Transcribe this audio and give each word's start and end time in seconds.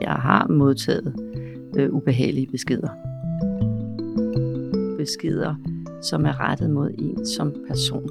Jeg 0.00 0.12
har 0.12 0.46
modtaget 0.48 1.14
øh, 1.76 1.92
ubehagelige 1.92 2.46
beskeder. 2.46 2.88
Beskeder, 4.98 5.54
som 6.02 6.24
er 6.24 6.40
rettet 6.40 6.70
mod 6.70 6.90
en 6.98 7.26
som 7.26 7.54
person. 7.68 8.08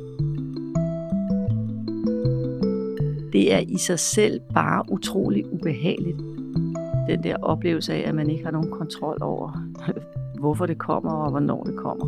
Det 3.33 3.53
er 3.53 3.59
i 3.59 3.77
sig 3.77 3.99
selv 3.99 4.41
bare 4.53 4.83
utrolig 4.89 5.53
ubehageligt. 5.53 6.17
Den 7.07 7.23
der 7.23 7.35
oplevelse 7.41 7.93
af, 7.93 8.09
at 8.09 8.15
man 8.15 8.29
ikke 8.29 8.43
har 8.43 8.51
nogen 8.51 8.71
kontrol 8.71 9.17
over, 9.21 9.63
hvorfor 10.39 10.65
det 10.65 10.77
kommer 10.77 11.11
og 11.11 11.31
hvornår 11.31 11.63
det 11.63 11.75
kommer. 11.75 12.05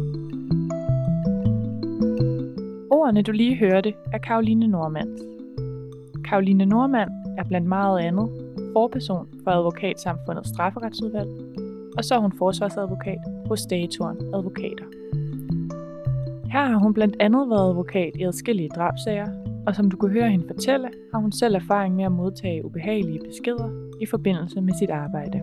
Ordene, 2.91 3.21
du 3.21 3.31
lige 3.31 3.55
hørte, 3.55 3.93
er 4.13 4.17
Karoline 4.17 4.67
Normand. 4.67 5.17
Karoline 6.25 6.65
Normand 6.65 7.22
er 7.37 7.43
blandt 7.43 7.67
meget 7.67 7.99
andet 7.99 8.29
forperson 8.73 9.27
for 9.43 9.51
Advokatsamfundets 9.51 10.49
strafferetsudvalg, 10.49 11.29
og 11.97 12.03
så 12.05 12.15
er 12.15 12.19
hun 12.19 12.33
forsvarsadvokat 12.37 13.19
hos 13.47 13.59
Statoren 13.59 14.17
Advokater. 14.33 14.85
Her 16.51 16.65
har 16.65 16.77
hun 16.77 16.93
blandt 16.93 17.15
andet 17.19 17.49
været 17.49 17.69
advokat 17.69 18.11
i 18.15 18.23
adskillige 18.23 18.69
drabsager, 18.69 19.27
og 19.67 19.75
som 19.75 19.91
du 19.91 19.97
kunne 19.97 20.11
høre 20.11 20.29
hende 20.29 20.47
fortælle, 20.47 20.89
har 21.13 21.19
hun 21.19 21.31
selv 21.31 21.55
erfaring 21.55 21.95
med 21.95 22.05
at 22.05 22.11
modtage 22.11 22.65
ubehagelige 22.65 23.19
beskeder 23.27 23.69
i 24.01 24.05
forbindelse 24.05 24.61
med 24.61 24.73
sit 24.73 24.89
arbejde. 24.89 25.41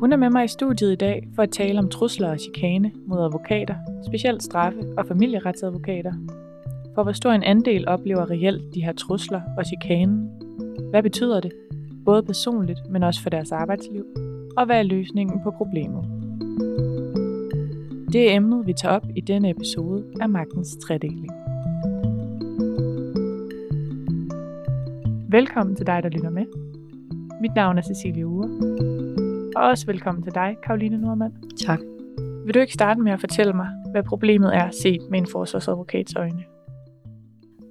Hun 0.00 0.12
er 0.12 0.16
med 0.16 0.30
mig 0.30 0.44
i 0.44 0.48
studiet 0.48 0.92
i 0.92 0.94
dag 0.94 1.28
for 1.34 1.42
at 1.42 1.50
tale 1.50 1.78
om 1.78 1.88
trusler 1.88 2.30
og 2.30 2.38
chikane 2.38 2.92
mod 3.06 3.24
advokater, 3.24 3.74
specielt 4.06 4.42
straffe- 4.42 4.94
og 4.98 5.06
familieretsadvokater. 5.06 6.12
For 6.94 7.02
hvor 7.02 7.12
stor 7.12 7.30
en 7.30 7.42
andel 7.42 7.88
oplever 7.88 8.30
reelt 8.30 8.74
de 8.74 8.84
her 8.84 8.92
trusler 8.92 9.40
og 9.56 9.64
chikanen? 9.66 10.30
Hvad 10.90 11.02
betyder 11.02 11.40
det? 11.40 11.52
Både 12.04 12.22
personligt, 12.22 12.80
men 12.90 13.02
også 13.02 13.22
for 13.22 13.30
deres 13.30 13.52
arbejdsliv. 13.52 14.06
Og 14.56 14.66
hvad 14.66 14.78
er 14.78 14.82
løsningen 14.82 15.40
på 15.42 15.50
problemet? 15.50 16.04
Det 18.12 18.30
er 18.30 18.36
emnet, 18.36 18.66
vi 18.66 18.72
tager 18.72 18.94
op 18.94 19.06
i 19.16 19.20
denne 19.20 19.50
episode 19.50 20.04
af 20.20 20.28
Magtens 20.28 20.76
Tredeling. 20.76 21.30
Velkommen 25.28 25.76
til 25.76 25.86
dig, 25.86 26.02
der 26.02 26.08
lytter 26.08 26.30
med. 26.30 26.46
Mit 27.40 27.54
navn 27.54 27.78
er 27.78 27.82
Cecilie 27.82 28.26
Ure. 28.26 28.48
Og 29.56 29.62
også 29.62 29.86
velkommen 29.86 30.22
til 30.22 30.34
dig, 30.34 30.56
Karoline 30.62 30.98
Nordmand. 30.98 31.32
Tak. 31.66 31.80
Vil 32.44 32.54
du 32.54 32.58
ikke 32.58 32.72
starte 32.72 33.00
med 33.00 33.12
at 33.12 33.20
fortælle 33.20 33.52
mig, 33.52 33.68
hvad 33.90 34.02
problemet 34.02 34.56
er 34.56 34.70
set 34.82 35.00
med 35.10 35.18
en 35.18 35.26
forsvarsadvokats 35.26 36.16
øjne? 36.16 36.53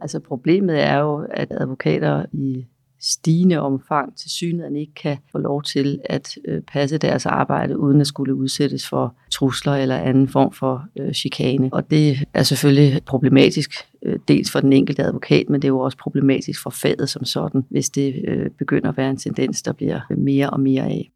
Altså 0.04 0.20
problemet 0.20 0.84
er 0.84 0.98
jo, 0.98 1.28
at 1.32 1.48
advokater 1.52 2.26
i 2.34 2.66
stigende 3.00 3.60
omfang 3.60 4.18
til 4.18 4.32
synligheden 4.32 4.76
ikke 4.76 4.94
kan 4.94 5.18
få 5.32 5.38
lov 5.38 5.64
til 5.64 6.00
at 6.06 6.38
øh, 6.46 6.62
passe 6.62 6.98
deres 6.98 7.26
arbejde, 7.26 7.78
uden 7.78 8.02
at 8.02 8.08
skulle 8.08 8.36
udsættes 8.36 8.90
for 8.90 9.16
trusler 9.32 9.74
eller 9.74 9.98
anden 9.98 10.28
form 10.28 10.54
for 10.54 10.86
øh, 11.00 11.14
chikane. 11.14 11.70
Og 11.74 11.92
det 11.92 12.18
er 12.34 12.44
selvfølgelig 12.44 13.04
problematisk, 13.06 13.72
øh, 14.06 14.20
dels 14.28 14.52
for 14.52 14.60
den 14.60 14.74
enkelte 14.74 15.04
advokat, 15.04 15.50
men 15.50 15.62
det 15.62 15.68
er 15.68 15.70
jo 15.70 15.80
også 15.80 15.98
problematisk 15.98 16.64
for 16.64 16.70
faget 16.70 17.10
som 17.10 17.26
sådan, 17.26 17.64
hvis 17.70 17.90
det 17.90 18.22
øh, 18.28 18.50
begynder 18.50 18.90
at 18.90 18.98
være 18.98 19.10
en 19.10 19.18
tendens, 19.18 19.62
der 19.62 19.74
bliver 19.74 20.00
mere 20.18 20.50
og 20.50 20.60
mere 20.60 20.84
af. 20.84 21.12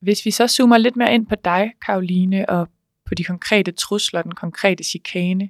Hvis 0.00 0.26
vi 0.26 0.30
så 0.30 0.46
zoomer 0.46 0.78
lidt 0.78 0.96
mere 0.96 1.14
ind 1.14 1.26
på 1.26 1.34
dig, 1.44 1.72
Karoline, 1.86 2.48
og 2.48 2.68
på 3.06 3.14
de 3.14 3.24
konkrete 3.24 3.72
trusler, 3.72 4.22
den 4.22 4.32
konkrete 4.32 4.84
chikane, 4.84 5.48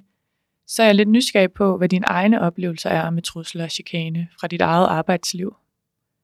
så 0.69 0.83
er 0.83 0.85
jeg 0.85 0.95
lidt 0.95 1.09
nysgerrig 1.09 1.51
på, 1.51 1.77
hvad 1.77 1.89
dine 1.89 2.05
egne 2.05 2.41
oplevelser 2.41 2.89
er 2.89 3.09
med 3.09 3.21
trusler 3.21 3.63
og 3.63 3.71
chikane 3.71 4.27
fra 4.39 4.47
dit 4.47 4.61
eget 4.61 4.87
arbejdsliv. 4.87 5.55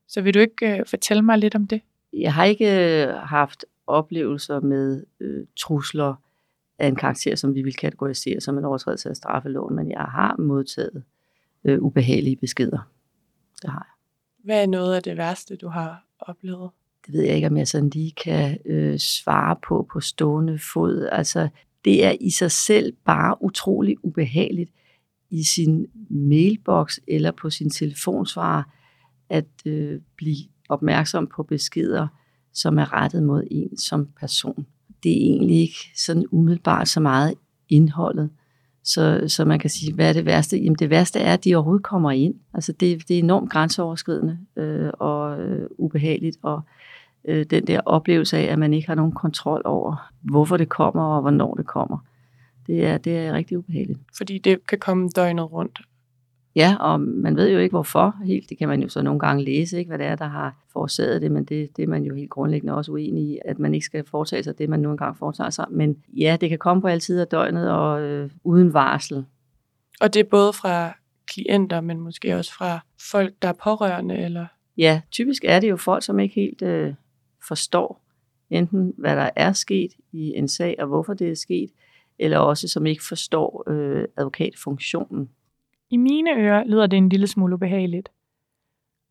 Så 0.07 0.21
vil 0.21 0.33
du 0.33 0.39
ikke 0.39 0.77
uh, 0.79 0.87
fortælle 0.87 1.21
mig 1.21 1.37
lidt 1.37 1.55
om 1.55 1.67
det? 1.67 1.81
Jeg 2.13 2.33
har 2.33 2.45
ikke 2.45 3.03
øh, 3.03 3.13
haft 3.13 3.65
oplevelser 3.87 4.59
med 4.59 5.03
øh, 5.19 5.45
trusler 5.57 6.15
af 6.79 6.87
en 6.87 6.95
karakter, 6.95 7.35
som 7.35 7.55
vi 7.55 7.61
vil 7.61 7.75
kategorisere 7.75 8.41
som 8.41 8.57
en 8.57 8.65
overtrædelse 8.65 9.09
af 9.09 9.15
straffeloven, 9.15 9.75
men 9.75 9.91
jeg 9.91 10.01
har 10.01 10.35
modtaget 10.39 11.03
øh, 11.63 11.81
ubehagelige 11.81 12.35
beskeder. 12.35 12.89
Det 13.61 13.69
har 13.69 13.87
jeg. 13.87 14.45
Hvad 14.45 14.63
er 14.63 14.67
noget 14.67 14.95
af 14.95 15.03
det 15.03 15.17
værste, 15.17 15.55
du 15.55 15.67
har 15.67 16.05
oplevet? 16.19 16.69
Det 17.05 17.13
ved 17.13 17.23
jeg 17.23 17.35
ikke, 17.35 17.47
om 17.47 17.57
jeg 17.57 17.67
sådan 17.67 17.89
lige 17.89 18.11
kan 18.11 18.57
øh, 18.65 18.99
svare 18.99 19.55
på 19.67 19.87
på 19.93 19.99
stående 19.99 20.59
fod. 20.73 21.09
Altså, 21.11 21.49
det 21.85 22.05
er 22.05 22.15
i 22.21 22.29
sig 22.29 22.51
selv 22.51 22.93
bare 23.05 23.43
utrolig 23.43 23.95
ubehageligt 24.03 24.71
i 25.29 25.43
sin 25.43 25.85
mailbox 26.09 26.97
eller 27.07 27.31
på 27.31 27.49
sin 27.49 27.69
telefonsvarer 27.69 28.63
at 29.29 29.45
øh, 29.65 29.99
blive 30.17 30.45
opmærksom 30.69 31.27
på 31.35 31.43
beskeder, 31.43 32.07
som 32.53 32.79
er 32.79 32.93
rettet 32.93 33.23
mod 33.23 33.43
en 33.51 33.77
som 33.77 34.07
person. 34.19 34.65
Det 35.03 35.11
er 35.11 35.33
egentlig 35.33 35.57
ikke 35.57 35.91
sådan 35.95 36.25
umiddelbart 36.31 36.87
så 36.87 36.99
meget 36.99 37.33
indholdet, 37.69 38.29
så, 38.83 39.23
så 39.27 39.45
man 39.45 39.59
kan 39.59 39.69
sige, 39.69 39.93
hvad 39.93 40.09
er 40.09 40.13
det 40.13 40.25
værste? 40.25 40.57
Jamen 40.57 40.75
det 40.79 40.89
værste 40.89 41.19
er, 41.19 41.33
at 41.33 41.43
de 41.43 41.55
overhovedet 41.55 41.83
kommer 41.83 42.11
ind. 42.11 42.35
Altså 42.53 42.71
det, 42.71 43.07
det 43.07 43.15
er 43.15 43.19
enormt 43.19 43.51
grænseoverskridende 43.51 44.39
øh, 44.55 44.89
og 44.93 45.39
øh, 45.41 45.69
ubehageligt, 45.77 46.37
og 46.41 46.57
øh, 46.57 46.63
den 47.27 47.67
der 47.67 47.81
oplevelse 47.85 48.37
af, 48.37 48.43
at 48.43 48.59
man 48.59 48.73
ikke 48.73 48.87
har 48.87 48.95
nogen 48.95 49.11
kontrol 49.11 49.61
over, 49.65 50.09
hvorfor 50.21 50.57
det 50.57 50.69
kommer 50.69 51.03
og 51.03 51.21
hvornår 51.21 51.55
det 51.55 51.65
kommer. 51.65 51.97
Det 52.67 52.85
er, 52.85 52.97
det 52.97 53.17
er 53.17 53.33
rigtig 53.33 53.57
ubehageligt. 53.57 53.99
Fordi 54.17 54.37
det 54.37 54.67
kan 54.67 54.79
komme 54.79 55.09
døgnet 55.09 55.51
rundt. 55.51 55.81
Ja, 56.55 56.75
og 56.79 57.01
man 57.01 57.35
ved 57.35 57.51
jo 57.51 57.59
ikke 57.59 57.73
hvorfor 57.73 58.15
helt. 58.25 58.49
Det 58.49 58.57
kan 58.57 58.67
man 58.67 58.81
jo 58.81 58.89
så 58.89 59.01
nogle 59.01 59.19
gange 59.19 59.43
læse, 59.43 59.77
ikke, 59.77 59.89
hvad 59.89 59.97
det 59.97 60.07
er, 60.07 60.15
der 60.15 60.25
har 60.25 60.55
forårsaget 60.73 61.21
det, 61.21 61.31
men 61.31 61.43
det, 61.43 61.77
det 61.77 61.83
er 61.83 61.87
man 61.87 62.03
jo 62.03 62.15
helt 62.15 62.29
grundlæggende 62.29 62.75
også 62.75 62.91
uenig 62.91 63.23
i, 63.23 63.39
at 63.45 63.59
man 63.59 63.73
ikke 63.73 63.85
skal 63.85 64.03
foretage 64.07 64.43
sig 64.43 64.57
det, 64.57 64.69
man 64.69 64.79
nu 64.79 64.91
engang 64.91 65.17
foretager 65.17 65.49
sig. 65.49 65.65
Men 65.69 65.97
ja, 66.17 66.37
det 66.41 66.49
kan 66.49 66.57
komme 66.57 66.81
på 66.81 66.87
altid 66.87 67.19
af 67.19 67.27
døgnet 67.27 67.71
og 67.71 68.01
øh, 68.01 68.29
uden 68.43 68.73
varsel. 68.73 69.25
Og 70.01 70.13
det 70.13 70.19
er 70.19 70.29
både 70.29 70.53
fra 70.53 70.97
klienter, 71.27 71.81
men 71.81 71.99
måske 71.99 72.35
også 72.35 72.53
fra 72.53 72.79
folk, 73.11 73.33
der 73.41 73.47
er 73.47 73.53
pårørende, 73.63 74.17
eller? 74.17 74.45
Ja, 74.77 75.01
typisk 75.11 75.45
er 75.45 75.59
det 75.59 75.69
jo 75.69 75.77
folk, 75.77 76.03
som 76.03 76.19
ikke 76.19 76.35
helt 76.35 76.61
øh, 76.61 76.93
forstår 77.47 78.01
enten, 78.49 78.93
hvad 78.97 79.15
der 79.15 79.29
er 79.35 79.53
sket 79.53 79.91
i 80.11 80.33
en 80.35 80.47
sag, 80.47 80.75
og 80.79 80.87
hvorfor 80.87 81.13
det 81.13 81.29
er 81.29 81.35
sket, 81.35 81.69
eller 82.19 82.37
også 82.37 82.67
som 82.67 82.85
ikke 82.85 83.03
forstår 83.03 83.63
øh, 83.67 84.05
advokatfunktionen. 84.17 85.29
I 85.89 85.97
mine 85.97 86.37
ører 86.37 86.63
lyder 86.63 86.87
det 86.87 86.97
en 86.97 87.09
lille 87.09 87.27
smule 87.27 87.53
ubehageligt. 87.53 88.09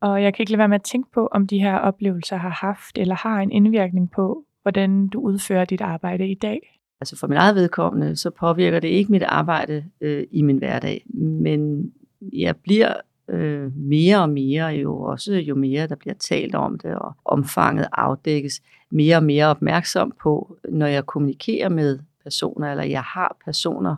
Og 0.01 0.23
jeg 0.23 0.33
kan 0.33 0.43
ikke 0.43 0.51
lade 0.51 0.59
være 0.59 0.67
med 0.67 0.75
at 0.75 0.83
tænke 0.83 1.11
på, 1.13 1.27
om 1.27 1.47
de 1.47 1.59
her 1.59 1.77
oplevelser 1.77 2.35
har 2.35 2.49
haft 2.49 2.97
eller 2.97 3.15
har 3.15 3.39
en 3.39 3.51
indvirkning 3.51 4.11
på, 4.11 4.45
hvordan 4.61 5.07
du 5.07 5.19
udfører 5.19 5.65
dit 5.65 5.81
arbejde 5.81 6.27
i 6.27 6.35
dag. 6.35 6.79
Altså 7.01 7.17
for 7.17 7.27
min 7.27 7.37
eget 7.37 7.55
vedkommende, 7.55 8.15
så 8.15 8.29
påvirker 8.29 8.79
det 8.79 8.87
ikke 8.87 9.11
mit 9.11 9.23
arbejde 9.23 9.85
øh, 10.01 10.27
i 10.31 10.41
min 10.41 10.57
hverdag, 10.57 11.05
men 11.13 11.91
jeg 12.33 12.55
bliver 12.55 12.93
øh, 13.29 13.77
mere 13.77 14.21
og 14.21 14.29
mere, 14.29 14.65
jo 14.65 15.01
også 15.01 15.33
jo 15.33 15.55
mere 15.55 15.87
der 15.87 15.95
bliver 15.95 16.13
talt 16.13 16.55
om 16.55 16.79
det, 16.79 16.95
og 16.95 17.13
omfanget 17.25 17.87
afdækkes, 17.91 18.61
mere 18.89 19.17
og 19.17 19.23
mere 19.23 19.45
opmærksom 19.45 20.13
på, 20.21 20.57
når 20.69 20.87
jeg 20.87 21.05
kommunikerer 21.05 21.69
med 21.69 21.99
personer, 22.23 22.71
eller 22.71 22.83
jeg 22.83 23.01
har 23.03 23.37
personer 23.45 23.95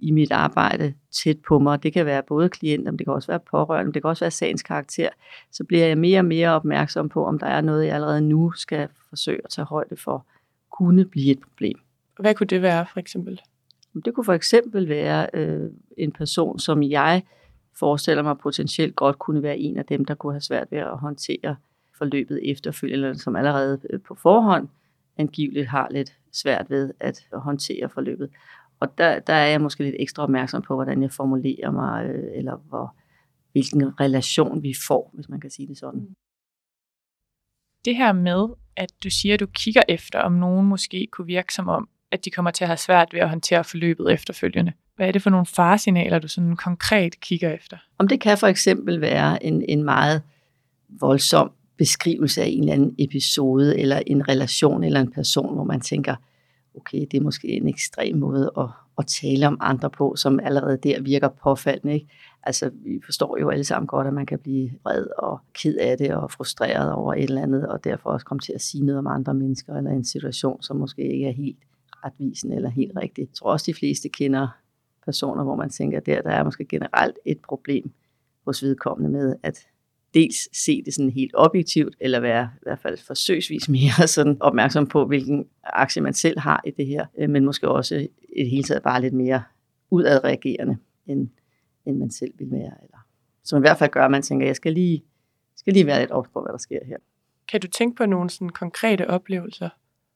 i 0.00 0.10
mit 0.10 0.32
arbejde 0.32 0.94
tæt 1.10 1.36
på 1.48 1.58
mig. 1.58 1.82
Det 1.82 1.92
kan 1.92 2.06
være 2.06 2.22
både 2.22 2.48
klienter, 2.48 2.90
men 2.90 2.98
det 2.98 3.06
kan 3.06 3.14
også 3.14 3.32
være 3.32 3.40
pårørende, 3.50 3.92
det 3.92 4.02
kan 4.02 4.08
også 4.08 4.24
være 4.24 4.30
sagens 4.30 4.62
karakter. 4.62 5.08
Så 5.52 5.64
bliver 5.64 5.86
jeg 5.86 5.98
mere 5.98 6.20
og 6.20 6.24
mere 6.24 6.50
opmærksom 6.50 7.08
på, 7.08 7.24
om 7.24 7.38
der 7.38 7.46
er 7.46 7.60
noget, 7.60 7.86
jeg 7.86 7.94
allerede 7.94 8.20
nu 8.20 8.52
skal 8.52 8.88
forsøge 9.08 9.40
at 9.44 9.50
tage 9.50 9.64
højde 9.64 9.96
for, 9.96 10.26
kunne 10.78 11.04
blive 11.04 11.30
et 11.30 11.40
problem. 11.40 11.78
Hvad 12.18 12.34
kunne 12.34 12.46
det 12.46 12.62
være 12.62 12.86
for 12.92 13.00
eksempel? 13.00 13.40
Det 14.04 14.14
kunne 14.14 14.24
for 14.24 14.32
eksempel 14.32 14.88
være 14.88 15.26
øh, 15.34 15.70
en 15.98 16.12
person, 16.12 16.58
som 16.58 16.82
jeg 16.82 17.22
forestiller 17.78 18.22
mig 18.22 18.38
potentielt 18.38 18.96
godt 18.96 19.18
kunne 19.18 19.42
være 19.42 19.58
en 19.58 19.78
af 19.78 19.84
dem, 19.84 20.04
der 20.04 20.14
kunne 20.14 20.32
have 20.32 20.40
svært 20.40 20.68
ved 20.70 20.78
at 20.78 20.98
håndtere 20.98 21.56
forløbet 21.98 22.50
efterfølgende, 22.50 23.08
eller 23.08 23.18
som 23.18 23.36
allerede 23.36 23.80
øh, 23.90 24.00
på 24.00 24.14
forhånd 24.14 24.68
angiveligt 25.16 25.66
har 25.66 25.88
lidt 25.90 26.16
svært 26.32 26.70
ved 26.70 26.94
at 27.00 27.26
håndtere 27.32 27.88
forløbet. 27.88 28.30
Og 28.80 28.98
der, 28.98 29.18
der 29.18 29.32
er 29.32 29.46
jeg 29.46 29.60
måske 29.60 29.84
lidt 29.84 29.96
ekstra 29.98 30.22
opmærksom 30.22 30.62
på, 30.62 30.74
hvordan 30.74 31.02
jeg 31.02 31.12
formulerer 31.12 31.70
mig, 31.70 32.06
øh, 32.06 32.38
eller 32.38 32.56
hvor, 32.56 32.96
hvilken 33.52 34.00
relation 34.00 34.62
vi 34.62 34.74
får, 34.88 35.10
hvis 35.14 35.28
man 35.28 35.40
kan 35.40 35.50
sige 35.50 35.68
det 35.68 35.78
sådan. 35.78 36.00
Mm. 36.00 36.14
Det 37.84 37.96
her 37.96 38.12
med, 38.12 38.48
at 38.76 38.92
du 39.04 39.10
siger, 39.10 39.34
at 39.34 39.40
du 39.40 39.46
kigger 39.46 39.82
efter, 39.88 40.18
om 40.18 40.32
nogen 40.32 40.66
måske 40.66 41.08
kunne 41.12 41.26
virke 41.26 41.54
som 41.54 41.68
om, 41.68 41.88
at 42.10 42.24
de 42.24 42.30
kommer 42.30 42.50
til 42.50 42.64
at 42.64 42.68
have 42.68 42.76
svært 42.76 43.12
ved 43.12 43.20
at 43.20 43.28
håndtere 43.28 43.64
forløbet 43.64 44.12
efterfølgende. 44.12 44.72
Hvad 44.96 45.08
er 45.08 45.12
det 45.12 45.22
for 45.22 45.30
nogle 45.30 45.46
faresignaler, 45.46 46.18
du 46.18 46.28
sådan 46.28 46.56
konkret 46.56 47.20
kigger 47.20 47.50
efter? 47.50 47.76
Om 47.98 48.08
det 48.08 48.20
kan 48.20 48.38
for 48.38 48.46
eksempel 48.46 49.00
være 49.00 49.44
en, 49.44 49.64
en 49.68 49.84
meget 49.84 50.22
voldsom 50.88 51.52
beskrivelse 51.76 52.42
af 52.42 52.46
en 52.46 52.60
eller 52.60 52.72
anden 52.72 52.94
episode, 52.98 53.78
eller 53.78 54.02
en 54.06 54.28
relation, 54.28 54.84
eller 54.84 55.00
en 55.00 55.12
person, 55.12 55.54
hvor 55.54 55.64
man 55.64 55.80
tænker, 55.80 56.16
okay, 56.76 57.06
det 57.10 57.14
er 57.14 57.20
måske 57.20 57.48
en 57.48 57.68
ekstrem 57.68 58.16
måde 58.16 58.52
at, 58.58 58.68
at 58.98 59.06
tale 59.06 59.46
om 59.46 59.58
andre 59.60 59.90
på, 59.90 60.14
som 60.16 60.40
allerede 60.40 60.78
der 60.82 61.00
virker 61.00 61.28
påfaldende. 61.28 61.94
Ikke? 61.94 62.06
Altså, 62.42 62.70
vi 62.84 63.00
forstår 63.04 63.38
jo 63.40 63.50
alle 63.50 63.64
sammen 63.64 63.86
godt, 63.86 64.06
at 64.06 64.14
man 64.14 64.26
kan 64.26 64.38
blive 64.38 64.70
vred 64.84 65.06
og 65.18 65.40
ked 65.54 65.76
af 65.76 65.98
det 65.98 66.14
og 66.14 66.30
frustreret 66.30 66.92
over 66.92 67.14
et 67.14 67.22
eller 67.22 67.42
andet, 67.42 67.68
og 67.68 67.84
derfor 67.84 68.10
også 68.10 68.26
komme 68.26 68.40
til 68.40 68.52
at 68.52 68.60
sige 68.60 68.84
noget 68.84 68.98
om 68.98 69.06
andre 69.06 69.34
mennesker 69.34 69.74
eller 69.74 69.90
en 69.90 70.04
situation, 70.04 70.62
som 70.62 70.76
måske 70.76 71.12
ikke 71.12 71.26
er 71.26 71.32
helt 71.32 71.58
retvisende 72.04 72.56
eller 72.56 72.70
helt 72.70 72.92
rigtig. 72.96 73.22
Jeg 73.22 73.34
tror 73.34 73.52
også, 73.52 73.64
de 73.66 73.74
fleste 73.74 74.08
kender 74.08 74.48
personer, 75.06 75.44
hvor 75.44 75.56
man 75.56 75.70
tænker, 75.70 75.98
at 75.98 76.06
der, 76.06 76.22
der 76.22 76.30
er 76.30 76.44
måske 76.44 76.64
generelt 76.64 77.18
et 77.24 77.38
problem 77.48 77.90
hos 78.44 78.62
vedkommende 78.62 79.10
med, 79.10 79.36
at 79.42 79.66
dels 80.14 80.64
se 80.64 80.82
det 80.82 80.94
sådan 80.94 81.10
helt 81.10 81.32
objektivt, 81.34 81.96
eller 82.00 82.20
være 82.20 82.50
i 82.56 82.62
hvert 82.62 82.78
fald 82.78 82.98
forsøgsvis 83.06 83.68
mere 83.78 84.08
sådan 84.08 84.36
opmærksom 84.40 84.86
på, 84.86 85.06
hvilken 85.06 85.46
aktie 85.62 86.02
man 86.02 86.14
selv 86.14 86.38
har 86.38 86.62
i 86.66 86.70
det 86.70 86.86
her, 86.86 87.06
øh, 87.18 87.30
men 87.30 87.44
måske 87.44 87.68
også 87.68 87.96
i 88.36 88.42
det 88.42 88.50
hele 88.50 88.62
taget 88.62 88.82
bare 88.82 89.00
lidt 89.00 89.14
mere 89.14 89.42
udadreagerende, 89.90 90.76
end, 91.06 91.28
end 91.86 91.98
man 91.98 92.10
selv 92.10 92.32
vil 92.38 92.50
være. 92.50 92.72
Eller, 92.82 93.06
som 93.44 93.58
i 93.58 93.60
hvert 93.60 93.78
fald 93.78 93.90
gør, 93.90 94.04
at 94.04 94.10
man 94.10 94.22
tænker, 94.22 94.46
at 94.46 94.48
jeg 94.48 94.56
skal 94.56 94.72
lige, 94.72 95.04
skal 95.56 95.72
lige 95.72 95.86
være 95.86 96.00
lidt 96.00 96.10
op 96.10 96.26
på, 96.32 96.40
hvad 96.40 96.52
der 96.52 96.58
sker 96.58 96.84
her. 96.84 96.96
Kan 97.48 97.60
du 97.60 97.68
tænke 97.68 97.96
på 97.96 98.06
nogle 98.06 98.30
sådan 98.30 98.48
konkrete 98.48 99.10
oplevelser, 99.10 99.68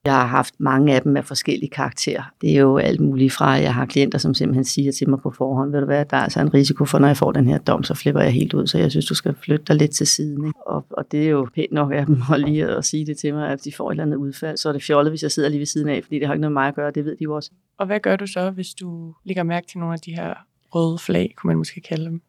jeg 0.05 0.13
har 0.13 0.25
haft 0.25 0.53
mange 0.59 0.95
af 0.95 1.01
dem 1.01 1.17
af 1.17 1.25
forskellige 1.25 1.69
karakterer. 1.69 2.23
Det 2.41 2.51
er 2.51 2.59
jo 2.59 2.77
alt 2.77 2.99
muligt 2.99 3.33
fra, 3.33 3.57
at 3.57 3.63
jeg 3.63 3.73
har 3.73 3.85
klienter, 3.85 4.17
som 4.17 4.33
simpelthen 4.33 4.63
siger 4.63 4.91
til 4.91 5.09
mig 5.09 5.19
på 5.19 5.31
forhånd, 5.31 5.71
ved 5.71 5.79
du 5.79 5.85
hvad, 5.85 6.05
der 6.05 6.17
er 6.17 6.21
altså 6.21 6.39
en 6.39 6.53
risiko 6.53 6.85
for, 6.85 6.99
når 6.99 7.07
jeg 7.07 7.17
får 7.17 7.31
den 7.31 7.47
her 7.47 7.57
dom, 7.57 7.83
så 7.83 7.93
flipper 7.93 8.21
jeg 8.21 8.31
helt 8.31 8.53
ud, 8.53 8.67
så 8.67 8.77
jeg 8.77 8.91
synes, 8.91 9.05
du 9.05 9.15
skal 9.15 9.35
flytte 9.35 9.65
dig 9.65 9.75
lidt 9.75 9.91
til 9.91 10.07
siden. 10.07 10.45
Ikke? 10.47 10.67
Og, 10.67 10.85
og 10.91 11.11
det 11.11 11.25
er 11.25 11.29
jo 11.29 11.47
pænt 11.55 11.71
nok 11.71 11.91
af 11.93 12.05
dem 12.05 12.17
at 12.33 12.39
lige 12.39 12.67
at 12.67 12.85
sige 12.85 13.05
det 13.05 13.17
til 13.17 13.33
mig, 13.33 13.49
at 13.49 13.63
de 13.63 13.73
får 13.73 13.89
et 13.89 13.93
eller 13.93 14.03
andet 14.03 14.17
udfald. 14.17 14.57
Så 14.57 14.69
er 14.69 14.73
det 14.73 14.83
fjollet, 14.83 15.11
hvis 15.11 15.23
jeg 15.23 15.31
sidder 15.31 15.49
lige 15.49 15.59
ved 15.59 15.65
siden 15.65 15.89
af, 15.89 16.03
fordi 16.03 16.19
det 16.19 16.27
har 16.27 16.33
ikke 16.33 16.41
noget 16.41 16.51
med 16.51 16.61
mig 16.61 16.67
at 16.67 16.75
gøre, 16.75 16.91
det 16.91 17.05
ved 17.05 17.11
de 17.11 17.23
jo 17.23 17.35
også. 17.35 17.51
Og 17.77 17.85
hvad 17.85 17.99
gør 17.99 18.15
du 18.15 18.27
så, 18.27 18.51
hvis 18.51 18.73
du 18.73 19.13
lægger 19.23 19.43
mærke 19.43 19.67
til 19.67 19.79
nogle 19.79 19.93
af 19.93 19.99
de 19.99 20.11
her 20.11 20.33
røde 20.75 20.97
flag, 20.97 21.33
kunne 21.37 21.47
man 21.47 21.57
måske 21.57 21.81
kalde 21.81 22.05
dem? 22.05 22.21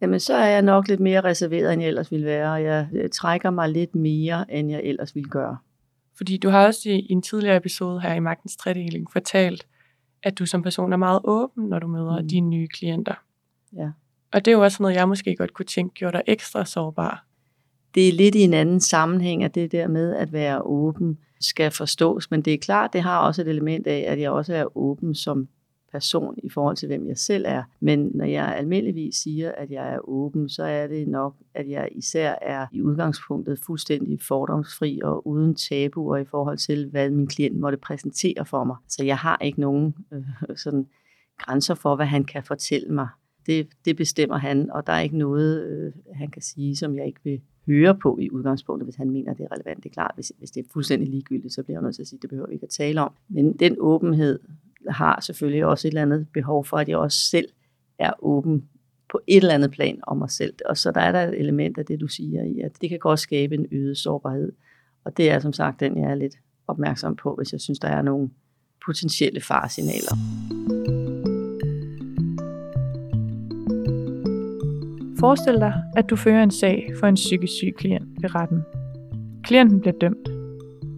Jamen, 0.00 0.20
så 0.20 0.34
er 0.34 0.48
jeg 0.48 0.62
nok 0.62 0.88
lidt 0.88 1.00
mere 1.00 1.20
reserveret, 1.20 1.72
end 1.72 1.82
jeg 1.82 1.88
ellers 1.88 2.10
ville 2.10 2.26
være, 2.26 2.52
og 2.52 2.62
jeg 2.62 3.10
trækker 3.12 3.50
mig 3.50 3.68
lidt 3.68 3.94
mere, 3.94 4.54
end 4.54 4.70
jeg 4.70 4.80
ellers 4.84 5.14
ville 5.14 5.28
gøre. 5.28 5.56
Fordi 6.16 6.36
du 6.36 6.48
har 6.48 6.66
også 6.66 6.90
i 6.90 7.06
en 7.10 7.22
tidligere 7.22 7.56
episode 7.56 8.00
her 8.00 8.14
i 8.14 8.20
Magtens 8.20 8.56
Tredeling 8.56 9.10
fortalt, 9.12 9.66
at 10.22 10.38
du 10.38 10.46
som 10.46 10.62
person 10.62 10.92
er 10.92 10.96
meget 10.96 11.20
åben, 11.24 11.64
når 11.68 11.78
du 11.78 11.86
møder 11.86 12.20
mm. 12.20 12.28
dine 12.28 12.48
nye 12.48 12.68
klienter. 12.68 13.14
Ja. 13.76 13.90
Og 14.32 14.44
det 14.44 14.50
er 14.50 14.56
jo 14.56 14.62
også 14.62 14.82
noget, 14.82 14.94
jeg 14.94 15.08
måske 15.08 15.36
godt 15.36 15.54
kunne 15.54 15.66
tænke 15.66 15.94
gjorde 15.94 16.16
dig 16.16 16.22
ekstra 16.26 16.64
sårbar. 16.64 17.26
Det 17.94 18.08
er 18.08 18.12
lidt 18.12 18.34
i 18.34 18.40
en 18.40 18.54
anden 18.54 18.80
sammenhæng, 18.80 19.44
at 19.44 19.54
det 19.54 19.72
der 19.72 19.88
med 19.88 20.16
at 20.16 20.32
være 20.32 20.62
åben 20.62 21.18
skal 21.40 21.70
forstås, 21.70 22.30
men 22.30 22.42
det 22.42 22.54
er 22.54 22.58
klart, 22.58 22.92
det 22.92 23.02
har 23.02 23.18
også 23.18 23.42
et 23.42 23.48
element 23.48 23.86
af, 23.86 24.04
at 24.08 24.20
jeg 24.20 24.30
også 24.30 24.54
er 24.54 24.76
åben 24.76 25.14
som 25.14 25.48
person 25.94 26.34
i 26.42 26.48
forhold 26.48 26.76
til, 26.76 26.86
hvem 26.86 27.08
jeg 27.08 27.18
selv 27.18 27.44
er. 27.48 27.62
Men 27.80 28.10
når 28.14 28.24
jeg 28.24 28.56
almindeligvis 28.56 29.14
siger, 29.16 29.52
at 29.52 29.70
jeg 29.70 29.94
er 29.94 30.08
åben, 30.08 30.48
så 30.48 30.62
er 30.62 30.86
det 30.86 31.08
nok, 31.08 31.34
at 31.54 31.68
jeg 31.68 31.88
især 31.92 32.34
er 32.42 32.66
i 32.72 32.82
udgangspunktet 32.82 33.58
fuldstændig 33.58 34.20
fordomsfri 34.20 35.00
og 35.04 35.26
uden 35.26 35.54
tabuer 35.54 36.16
i 36.16 36.24
forhold 36.24 36.58
til, 36.58 36.88
hvad 36.90 37.10
min 37.10 37.26
klient 37.26 37.60
måtte 37.60 37.78
præsentere 37.78 38.44
for 38.46 38.64
mig. 38.64 38.76
Så 38.88 39.04
jeg 39.04 39.16
har 39.16 39.38
ikke 39.42 39.60
nogen 39.60 39.94
øh, 40.12 40.56
sådan 40.56 40.86
grænser 41.38 41.74
for, 41.74 41.96
hvad 41.96 42.06
han 42.06 42.24
kan 42.24 42.44
fortælle 42.44 42.88
mig. 42.88 43.08
Det, 43.46 43.68
det 43.84 43.96
bestemmer 43.96 44.38
han, 44.38 44.70
og 44.70 44.86
der 44.86 44.92
er 44.92 45.00
ikke 45.00 45.18
noget, 45.18 45.64
øh, 45.64 45.92
han 46.14 46.30
kan 46.30 46.42
sige, 46.42 46.76
som 46.76 46.96
jeg 46.96 47.06
ikke 47.06 47.20
vil 47.24 47.40
høre 47.66 47.94
på 48.02 48.18
i 48.20 48.30
udgangspunktet, 48.30 48.86
hvis 48.86 48.96
han 48.96 49.10
mener, 49.10 49.34
det 49.34 49.44
er 49.44 49.52
relevant. 49.52 49.84
Det 49.84 49.90
er 49.90 49.94
klart, 49.94 50.12
hvis, 50.14 50.32
hvis 50.38 50.50
det 50.50 50.64
er 50.64 50.68
fuldstændig 50.72 51.08
ligegyldigt, 51.08 51.54
så 51.54 51.62
bliver 51.62 51.78
jeg 51.78 51.82
nødt 51.82 51.94
til 51.94 52.02
at 52.02 52.08
sige, 52.08 52.18
at 52.18 52.22
det 52.22 52.30
behøver 52.30 52.48
vi 52.48 52.54
ikke 52.54 52.64
at 52.64 52.70
tale 52.70 53.00
om. 53.00 53.12
Men 53.28 53.52
den 53.52 53.76
åbenhed, 53.80 54.38
har 54.90 55.20
selvfølgelig 55.20 55.64
også 55.64 55.88
et 55.88 55.90
eller 55.90 56.02
andet 56.02 56.26
behov 56.34 56.64
for, 56.64 56.76
at 56.76 56.88
jeg 56.88 56.96
også 56.96 57.18
selv 57.18 57.48
er 57.98 58.12
åben 58.18 58.68
på 59.10 59.20
et 59.26 59.36
eller 59.36 59.54
andet 59.54 59.70
plan 59.70 60.00
om 60.02 60.16
mig 60.16 60.30
selv. 60.30 60.54
Og 60.66 60.76
så 60.76 60.90
der 60.90 61.00
er 61.00 61.12
der 61.12 61.22
et 61.22 61.40
element 61.40 61.78
af 61.78 61.86
det, 61.86 62.00
du 62.00 62.06
siger 62.06 62.42
i, 62.42 62.60
at 62.60 62.72
det 62.80 62.88
kan 62.90 62.98
godt 62.98 63.20
skabe 63.20 63.54
en 63.54 63.66
øget 63.72 63.98
sårbarhed. 63.98 64.52
Og 65.04 65.16
det 65.16 65.30
er 65.30 65.38
som 65.38 65.52
sagt 65.52 65.80
den, 65.80 65.98
jeg 65.98 66.10
er 66.10 66.14
lidt 66.14 66.34
opmærksom 66.68 67.16
på, 67.16 67.34
hvis 67.34 67.52
jeg 67.52 67.60
synes, 67.60 67.78
der 67.78 67.88
er 67.88 68.02
nogle 68.02 68.30
potentielle 68.86 69.40
faresignaler. 69.40 70.16
Forestil 75.20 75.54
dig, 75.54 75.74
at 75.96 76.10
du 76.10 76.16
fører 76.16 76.42
en 76.42 76.50
sag 76.50 76.92
for 77.00 77.06
en 77.06 77.14
psykisk 77.14 77.52
syg 77.52 77.74
klient 77.78 78.22
ved 78.22 78.34
retten. 78.34 78.62
Klienten 79.44 79.80
bliver 79.80 79.98
dømt, 80.00 80.28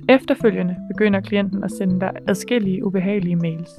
Efterfølgende 0.09 0.77
begynder 0.89 1.21
klienten 1.21 1.65
at 1.65 1.71
sende 1.71 2.01
dig 2.01 2.11
adskillige 2.29 2.87
ubehagelige 2.87 3.37
mails. 3.37 3.71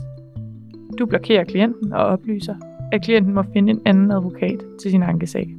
Du 0.99 1.05
blokerer 1.05 1.43
klienten 1.43 1.93
og 1.93 2.05
oplyser, 2.05 2.55
at 2.91 3.01
klienten 3.01 3.33
må 3.33 3.43
finde 3.53 3.71
en 3.71 3.81
anden 3.85 4.11
advokat 4.11 4.63
til 4.81 4.91
sin 4.91 5.03
ankesag. 5.03 5.55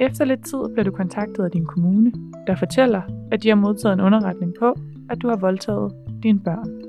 Efter 0.00 0.24
lidt 0.24 0.44
tid 0.44 0.58
bliver 0.72 0.84
du 0.84 0.90
kontaktet 0.90 1.44
af 1.44 1.50
din 1.50 1.66
kommune, 1.66 2.12
der 2.46 2.56
fortæller, 2.56 3.02
at 3.32 3.42
de 3.42 3.48
har 3.48 3.56
modtaget 3.56 3.92
en 3.92 4.00
underretning 4.00 4.54
på, 4.58 4.74
at 5.10 5.22
du 5.22 5.28
har 5.28 5.36
voldtaget 5.36 5.92
dine 6.22 6.40
børn. 6.40 6.86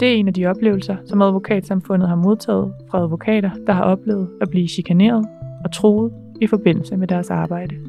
Det 0.00 0.08
er 0.08 0.16
en 0.16 0.28
af 0.28 0.34
de 0.34 0.46
oplevelser, 0.46 0.96
som 1.04 1.22
advokatsamfundet 1.22 2.08
har 2.08 2.16
modtaget 2.16 2.72
fra 2.90 2.98
advokater, 2.98 3.50
der 3.66 3.72
har 3.72 3.84
oplevet 3.84 4.28
at 4.40 4.50
blive 4.50 4.68
chikaneret 4.68 5.26
og 5.64 5.72
troet 5.72 6.12
i 6.40 6.46
forbindelse 6.46 6.96
med 6.96 7.08
deres 7.08 7.30
arbejde. 7.30 7.85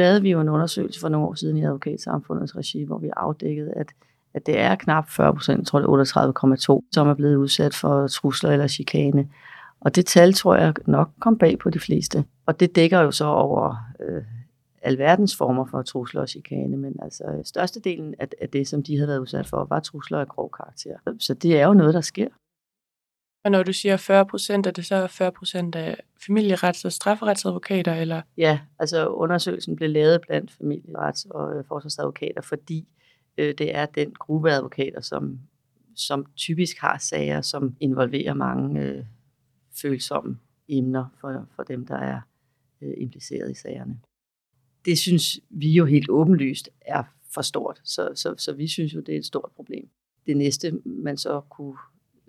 Lavede 0.00 0.22
vi 0.22 0.30
jo 0.30 0.40
en 0.40 0.48
undersøgelse 0.48 1.00
for 1.00 1.08
nogle 1.08 1.26
år 1.28 1.34
siden 1.34 1.56
i 1.56 1.64
advokatsamfundets 1.64 2.56
regi, 2.56 2.84
hvor 2.84 2.98
vi 2.98 3.10
afdækkede, 3.16 3.72
at, 3.76 3.86
at 4.34 4.46
det 4.46 4.58
er 4.58 4.74
knap 4.74 5.08
40 5.08 5.34
procent, 5.34 5.66
tror 5.66 5.78
det 5.78 6.08
38,2, 6.08 6.88
som 6.92 7.08
er 7.08 7.14
blevet 7.14 7.36
udsat 7.36 7.74
for 7.74 8.06
trusler 8.06 8.50
eller 8.50 8.66
chikane. 8.66 9.28
Og 9.80 9.96
det 9.96 10.06
tal 10.06 10.32
tror 10.32 10.56
jeg 10.56 10.74
nok 10.86 11.10
kom 11.20 11.38
bag 11.38 11.58
på 11.58 11.70
de 11.70 11.80
fleste. 11.80 12.24
Og 12.46 12.60
det 12.60 12.76
dækker 12.76 13.00
jo 13.00 13.10
så 13.10 13.24
over 13.24 13.76
øh, 14.00 14.22
alverdens 14.82 15.36
former 15.36 15.64
for 15.64 15.82
trusler 15.82 16.20
og 16.20 16.28
chikane, 16.28 16.76
men 16.76 16.96
altså 17.02 17.24
størstedelen 17.44 18.14
af, 18.18 18.28
af 18.40 18.48
det, 18.48 18.68
som 18.68 18.82
de 18.82 18.96
havde 18.96 19.08
været 19.08 19.18
udsat 19.18 19.46
for, 19.46 19.66
var 19.70 19.80
trusler 19.80 20.18
af 20.18 20.28
grov 20.28 20.50
karakter. 20.56 20.96
Så 21.18 21.34
det 21.34 21.60
er 21.60 21.66
jo 21.66 21.74
noget, 21.74 21.94
der 21.94 22.00
sker. 22.00 22.28
Og 23.44 23.50
når 23.50 23.62
du 23.62 23.72
siger 23.72 23.96
40 23.96 24.26
procent, 24.26 24.66
er 24.66 24.70
det 24.70 24.86
så 24.86 25.06
40 25.06 25.32
procent 25.32 25.74
af 25.74 25.96
familierets- 26.30 26.84
og 26.84 26.92
strafferetsadvokater? 26.92 27.94
Eller? 27.94 28.22
Ja, 28.36 28.60
altså 28.78 29.08
undersøgelsen 29.08 29.76
blev 29.76 29.90
lavet 29.90 30.20
blandt 30.20 30.50
familierets- 30.50 31.30
og 31.30 31.58
øh, 31.58 31.64
forsvarsadvokater, 31.68 32.42
fordi 32.42 32.88
øh, 33.38 33.54
det 33.58 33.74
er 33.76 33.86
den 33.86 34.14
gruppe 34.14 34.50
advokater, 34.50 35.00
som, 35.00 35.38
som 35.96 36.26
typisk 36.36 36.78
har 36.78 36.98
sager, 36.98 37.40
som 37.40 37.76
involverer 37.80 38.34
mange 38.34 38.80
øh, 38.80 39.04
følsomme 39.82 40.38
emner 40.68 41.04
for, 41.20 41.46
for 41.56 41.62
dem, 41.62 41.86
der 41.86 41.96
er 41.96 42.20
øh, 42.82 42.94
impliceret 42.96 43.50
i 43.50 43.54
sagerne. 43.54 44.00
Det 44.84 44.98
synes 44.98 45.40
vi 45.50 45.72
jo 45.72 45.84
helt 45.84 46.10
åbenlyst 46.10 46.70
er 46.80 47.02
for 47.34 47.42
stort, 47.42 47.80
så, 47.84 48.08
så, 48.14 48.34
så 48.38 48.52
vi 48.52 48.68
synes 48.68 48.94
jo, 48.94 49.00
det 49.00 49.14
er 49.14 49.18
et 49.18 49.26
stort 49.26 49.50
problem. 49.56 49.88
Det 50.26 50.36
næste, 50.36 50.72
man 50.84 51.16
så 51.16 51.40
kunne 51.40 51.76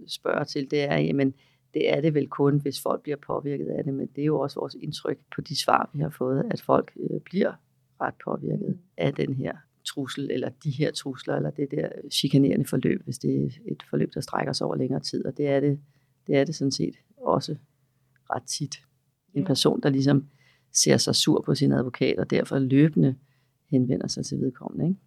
spørger 0.07 0.43
til, 0.43 0.71
det 0.71 0.81
er, 0.81 0.97
jamen, 0.97 1.33
det 1.73 1.93
er 1.93 2.01
det 2.01 2.13
vel 2.13 2.27
kun, 2.27 2.61
hvis 2.61 2.81
folk 2.81 3.03
bliver 3.03 3.17
påvirket 3.27 3.67
af 3.67 3.83
det, 3.83 3.93
men 3.93 4.07
det 4.15 4.21
er 4.21 4.25
jo 4.25 4.39
også 4.39 4.59
vores 4.59 4.75
indtryk 4.81 5.17
på 5.35 5.41
de 5.41 5.61
svar, 5.63 5.89
vi 5.93 5.99
har 5.99 6.09
fået, 6.09 6.45
at 6.51 6.61
folk 6.61 6.91
øh, 6.99 7.21
bliver 7.21 7.53
ret 8.01 8.13
påvirket 8.23 8.79
af 8.97 9.13
den 9.13 9.33
her 9.33 9.53
trussel, 9.85 10.31
eller 10.31 10.49
de 10.63 10.71
her 10.71 10.91
trusler, 10.91 11.35
eller 11.35 11.49
det 11.49 11.71
der 11.71 11.89
chikanerende 12.11 12.65
forløb, 12.65 13.03
hvis 13.03 13.17
det 13.17 13.43
er 13.43 13.49
et 13.71 13.83
forløb, 13.89 14.13
der 14.13 14.21
strækker 14.21 14.53
sig 14.53 14.67
over 14.67 14.75
længere 14.75 14.99
tid, 14.99 15.25
og 15.25 15.37
det 15.37 15.47
er 15.47 15.59
det, 15.59 15.79
det, 16.27 16.37
er 16.37 16.43
det 16.43 16.55
sådan 16.55 16.71
set 16.71 16.95
også 17.17 17.55
ret 18.29 18.43
tit. 18.43 18.75
En 19.33 19.45
person, 19.45 19.81
der 19.81 19.89
ligesom 19.89 20.27
ser 20.73 20.97
sig 20.97 21.15
sur 21.15 21.41
på 21.41 21.55
sin 21.55 21.71
advokat, 21.71 22.19
og 22.19 22.29
derfor 22.29 22.59
løbende 22.59 23.15
henvender 23.69 24.07
sig 24.07 24.25
til 24.25 24.39
vedkommende. 24.39 24.87
Ikke? 24.87 24.99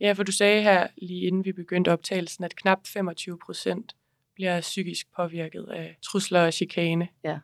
Ja, 0.00 0.12
for 0.12 0.22
du 0.22 0.32
sagde 0.32 0.62
her 0.62 0.86
lige 0.96 1.26
inden 1.26 1.44
vi 1.44 1.52
begyndte 1.52 1.92
optagelsen, 1.92 2.44
at 2.44 2.56
knap 2.56 2.86
25 2.86 3.38
procent 3.46 3.96
bliver 4.38 4.60
psykisk 4.60 5.06
påvirket 5.16 5.66
af 5.70 5.96
trusler 6.02 6.46
og 6.46 6.52
chikane. 6.52 7.08
Ja, 7.24 7.38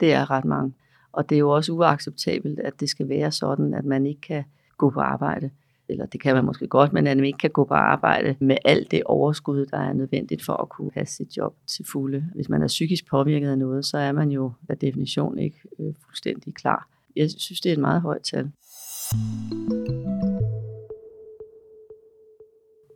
det 0.00 0.12
er 0.12 0.30
ret 0.30 0.44
mange. 0.44 0.74
Og 1.12 1.28
det 1.28 1.34
er 1.34 1.38
jo 1.38 1.50
også 1.50 1.72
uacceptabelt, 1.72 2.60
at 2.60 2.80
det 2.80 2.88
skal 2.88 3.08
være 3.08 3.32
sådan, 3.32 3.74
at 3.74 3.84
man 3.84 4.06
ikke 4.06 4.20
kan 4.20 4.44
gå 4.78 4.90
på 4.90 5.00
arbejde. 5.00 5.50
Eller 5.88 6.06
det 6.06 6.20
kan 6.20 6.34
man 6.34 6.44
måske 6.44 6.66
godt, 6.66 6.92
men 6.92 7.06
at 7.06 7.16
man 7.16 7.26
ikke 7.26 7.38
kan 7.38 7.50
gå 7.50 7.64
på 7.64 7.74
arbejde 7.74 8.36
med 8.40 8.56
alt 8.64 8.90
det 8.90 9.02
overskud, 9.04 9.66
der 9.66 9.78
er 9.78 9.92
nødvendigt 9.92 10.44
for 10.44 10.52
at 10.52 10.68
kunne 10.68 10.90
passe 10.90 11.16
sit 11.16 11.36
job 11.36 11.56
til 11.66 11.84
fulde. 11.92 12.30
Hvis 12.34 12.48
man 12.48 12.62
er 12.62 12.66
psykisk 12.66 13.06
påvirket 13.06 13.50
af 13.50 13.58
noget, 13.58 13.84
så 13.84 13.98
er 13.98 14.12
man 14.12 14.30
jo 14.30 14.52
af 14.68 14.78
definition 14.78 15.38
ikke 15.38 15.60
øh, 15.78 15.94
fuldstændig 16.04 16.54
klar. 16.54 16.88
Jeg 17.16 17.30
synes, 17.30 17.60
det 17.60 17.68
er 17.68 17.72
et 17.72 17.80
meget 17.80 18.00
højt 18.00 18.22
tal. 18.22 18.50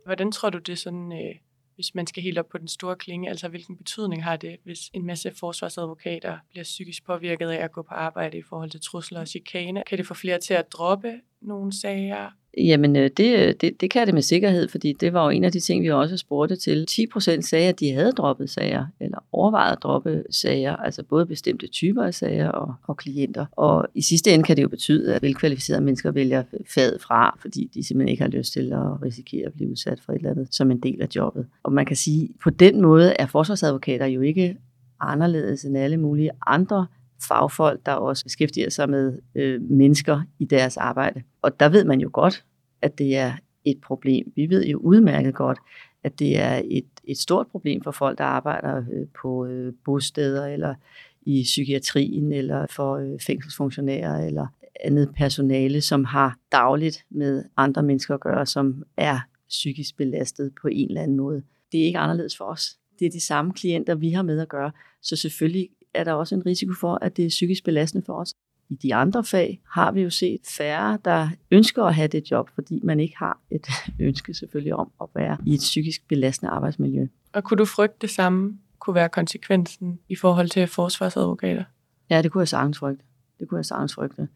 Hvordan 0.05 0.31
tror 0.31 0.49
du, 0.49 0.57
det 0.57 0.77
sådan 0.77 1.11
øh, 1.11 1.35
hvis 1.75 1.95
man 1.95 2.07
skal 2.07 2.23
helt 2.23 2.37
op 2.37 2.49
på 2.49 2.57
den 2.57 2.67
store 2.67 2.95
klinge? 2.95 3.29
Altså 3.29 3.47
hvilken 3.47 3.77
betydning 3.77 4.23
har 4.23 4.35
det, 4.35 4.57
hvis 4.63 4.79
en 4.93 5.05
masse 5.05 5.31
forsvarsadvokater 5.39 6.37
bliver 6.49 6.63
psykisk 6.63 7.05
påvirket 7.05 7.49
af 7.49 7.63
at 7.63 7.71
gå 7.71 7.81
på 7.81 7.93
arbejde 7.93 8.37
i 8.37 8.41
forhold 8.41 8.69
til 8.69 8.81
trusler 8.81 9.19
og 9.19 9.27
chikane? 9.27 9.83
Kan 9.87 9.97
det 9.97 10.07
få 10.07 10.13
flere 10.13 10.39
til 10.39 10.53
at 10.53 10.73
droppe 10.73 11.21
nogle 11.41 11.79
sager? 11.81 12.29
Jamen, 12.57 12.95
øh, 12.95 13.09
det, 13.17 13.39
øh, 13.39 13.53
det, 13.61 13.81
det 13.81 13.91
kan 13.91 14.05
det 14.05 14.13
med 14.13 14.21
sikkerhed, 14.21 14.67
fordi 14.67 14.93
det 14.93 15.13
var 15.13 15.23
jo 15.23 15.29
en 15.29 15.43
af 15.43 15.51
de 15.51 15.59
ting, 15.59 15.83
vi 15.83 15.91
også 15.91 16.17
spurgte 16.17 16.55
til. 16.55 16.85
10 16.85 17.07
procent 17.07 17.45
sagde, 17.45 17.69
at 17.69 17.79
de 17.79 17.91
havde 17.91 18.11
droppet 18.11 18.49
sager, 18.49 18.85
eller 18.99 19.17
overvejet 19.31 19.71
at 19.71 19.83
droppe 19.83 20.23
sager, 20.29 20.75
altså 20.75 21.03
både 21.03 21.25
bestemte 21.25 21.67
typer 21.67 22.03
af 22.03 22.13
sager 22.13 22.49
og, 22.49 22.73
og 22.87 22.97
klienter. 22.97 23.45
Og 23.51 23.87
i 23.95 24.01
sidste 24.01 24.33
ende 24.33 24.43
kan 24.43 24.57
det 24.57 24.63
jo 24.63 24.69
betyde, 24.69 25.15
at 25.15 25.21
velkvalificerede 25.21 25.83
mennesker 25.83 26.11
vælger 26.11 26.43
faget 26.75 27.01
fra, 27.01 27.37
fordi 27.41 27.69
de 27.73 27.87
simpelthen 27.87 28.11
ikke 28.11 28.23
har 28.23 28.29
lyst 28.29 28.53
til 28.53 28.73
at 28.73 29.01
risikere 29.03 29.45
at 29.45 29.53
blive 29.53 29.71
udsat 29.71 29.99
for 30.05 30.13
et 30.13 30.17
eller 30.17 30.31
andet 30.31 30.47
som 30.51 30.71
en 30.71 30.79
del 30.79 31.01
af 31.01 31.07
jobbet. 31.15 31.45
Og 31.63 31.71
man 31.71 31.85
kan 31.85 31.95
sige, 31.95 32.29
på 32.43 32.49
den 32.49 32.81
måde 32.81 33.13
er 33.19 33.25
forsvarsadvokater 33.25 34.05
jo 34.05 34.21
ikke 34.21 34.57
anderledes 34.99 35.63
end 35.63 35.77
alle 35.77 35.97
mulige 35.97 36.31
andre 36.47 36.87
fagfolk, 37.27 37.85
der 37.85 37.91
også 37.91 38.23
beskæftiger 38.23 38.69
sig 38.69 38.89
med 38.89 39.19
øh, 39.35 39.61
mennesker 39.61 40.21
i 40.39 40.45
deres 40.45 40.77
arbejde. 40.77 41.23
Og 41.41 41.59
der 41.59 41.69
ved 41.69 41.83
man 41.83 41.99
jo 41.99 42.09
godt, 42.13 42.43
at 42.81 42.97
det 42.97 43.17
er 43.17 43.33
et 43.65 43.81
problem. 43.81 44.31
Vi 44.35 44.49
ved 44.49 44.65
jo 44.65 44.77
udmærket 44.77 45.35
godt, 45.35 45.57
at 46.03 46.19
det 46.19 46.39
er 46.39 46.61
et, 46.65 46.85
et 47.03 47.17
stort 47.17 47.47
problem 47.47 47.83
for 47.83 47.91
folk, 47.91 48.17
der 48.17 48.23
arbejder 48.23 48.77
øh, 48.77 49.07
på 49.21 49.45
øh, 49.45 49.73
bosteder 49.85 50.45
eller 50.45 50.75
i 51.21 51.43
psykiatrien 51.43 52.31
eller 52.31 52.65
for 52.69 52.95
øh, 52.95 53.19
fængselsfunktionærer 53.19 54.25
eller 54.25 54.47
andet 54.83 55.09
personale, 55.15 55.81
som 55.81 56.03
har 56.03 56.37
dagligt 56.51 57.05
med 57.09 57.43
andre 57.57 57.83
mennesker 57.83 58.13
at 58.13 58.19
gøre, 58.19 58.45
som 58.45 58.83
er 58.97 59.19
psykisk 59.49 59.97
belastet 59.97 60.51
på 60.61 60.67
en 60.67 60.87
eller 60.87 61.01
anden 61.01 61.17
måde. 61.17 61.43
Det 61.71 61.81
er 61.81 61.85
ikke 61.85 61.99
anderledes 61.99 62.37
for 62.37 62.45
os. 62.45 62.77
Det 62.99 63.05
er 63.05 63.11
de 63.11 63.25
samme 63.25 63.53
klienter, 63.53 63.95
vi 63.95 64.11
har 64.11 64.23
med 64.23 64.39
at 64.39 64.49
gøre. 64.49 64.71
Så 65.01 65.15
selvfølgelig 65.15 65.69
er 65.95 66.03
der 66.03 66.13
også 66.13 66.35
en 66.35 66.45
risiko 66.45 66.73
for, 66.73 66.99
at 67.01 67.17
det 67.17 67.25
er 67.25 67.29
psykisk 67.29 67.63
belastende 67.63 68.05
for 68.05 68.13
os. 68.13 68.33
I 68.69 68.75
de 68.75 68.95
andre 68.95 69.23
fag 69.23 69.61
har 69.71 69.91
vi 69.91 70.01
jo 70.01 70.09
set 70.09 70.41
færre, 70.57 70.99
der 71.05 71.29
ønsker 71.51 71.83
at 71.83 71.95
have 71.95 72.07
det 72.07 72.31
job, 72.31 72.49
fordi 72.55 72.79
man 72.83 72.99
ikke 72.99 73.17
har 73.17 73.39
et 73.51 73.67
ønske 74.07 74.33
selvfølgelig 74.33 74.75
om 74.75 74.91
at 75.01 75.07
være 75.15 75.37
i 75.45 75.53
et 75.53 75.59
psykisk 75.59 76.07
belastende 76.07 76.51
arbejdsmiljø. 76.51 77.07
Og 77.33 77.43
kunne 77.43 77.57
du 77.57 77.65
frygte 77.65 77.97
det 78.01 78.09
samme 78.09 78.57
kunne 78.79 78.95
være 78.95 79.09
konsekvensen 79.09 79.99
i 80.09 80.15
forhold 80.15 80.49
til 80.49 80.67
forsvarsadvokater? 80.67 81.63
Ja, 82.09 82.21
det 82.21 82.31
kunne 82.31 82.41
jeg 82.41 82.47
sagtens 82.47 82.77
frygte. 82.77 83.03
Det 83.39 83.49
kunne 83.49 83.57
jeg 83.57 83.65
sagtens 83.65 83.93
frygte. 83.93 84.27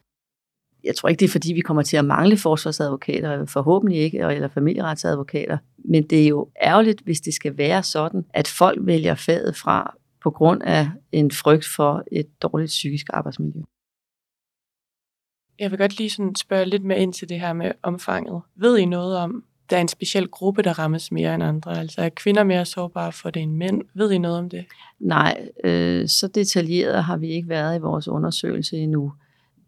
Jeg 0.84 0.96
tror 0.96 1.10
ikke, 1.10 1.20
det 1.20 1.26
er 1.26 1.32
fordi, 1.32 1.54
vi 1.54 1.62
kommer 1.62 1.84
til 1.84 1.98
at 1.98 2.06
mangle 2.06 2.38
forsvarsadvokater, 2.38 3.46
forhåbentlig 3.46 3.98
ikke, 3.98 4.20
eller 4.20 4.48
familieretsadvokater. 4.48 5.58
Men 5.86 6.04
det 6.04 6.24
er 6.24 6.28
jo 6.28 6.50
ærgerligt, 6.62 7.02
hvis 7.02 7.22
det 7.22 7.34
skal 7.34 7.58
være 7.58 7.84
sådan, 7.84 8.26
at 8.34 8.48
folk 8.48 8.80
vælger 8.82 9.16
faget 9.16 9.56
fra 9.56 9.96
på 10.24 10.32
grund 10.32 10.62
af 10.64 10.90
en 11.12 11.32
frygt 11.32 11.66
for 11.76 12.04
et 12.12 12.42
dårligt 12.42 12.70
psykisk 12.70 13.06
arbejdsmiljø. 13.14 13.62
Jeg 15.60 15.72
vil 15.72 15.80
godt 15.80 15.98
lige 15.98 16.10
sådan 16.10 16.36
spørge 16.36 16.66
lidt 16.66 16.84
mere 16.84 17.00
ind 17.00 17.14
til 17.14 17.30
det 17.30 17.40
her 17.40 17.54
med 17.54 17.72
omfanget. 17.84 18.42
Ved 18.56 18.78
I 18.78 18.86
noget 18.86 19.18
om, 19.18 19.44
der 19.70 19.78
er 19.78 19.82
en 19.82 19.88
speciel 19.88 20.28
gruppe, 20.28 20.62
der 20.62 20.80
rammes 20.80 21.12
mere 21.12 21.36
end 21.36 21.44
andre? 21.44 21.78
Altså 21.78 22.02
er 22.02 22.10
kvinder 22.10 22.44
mere 22.44 22.66
sårbare 22.66 23.12
for 23.12 23.30
det 23.30 23.42
end 23.42 23.56
mænd? 23.56 23.82
Ved 23.94 24.12
I 24.12 24.18
noget 24.18 24.38
om 24.38 24.50
det? 24.50 24.66
Nej, 25.00 25.50
øh, 25.64 26.08
så 26.08 26.28
detaljeret 26.28 27.04
har 27.04 27.18
vi 27.18 27.28
ikke 27.28 27.50
været 27.50 27.78
i 27.78 27.82
vores 27.82 28.08
undersøgelse 28.08 28.78
endnu. 28.78 29.14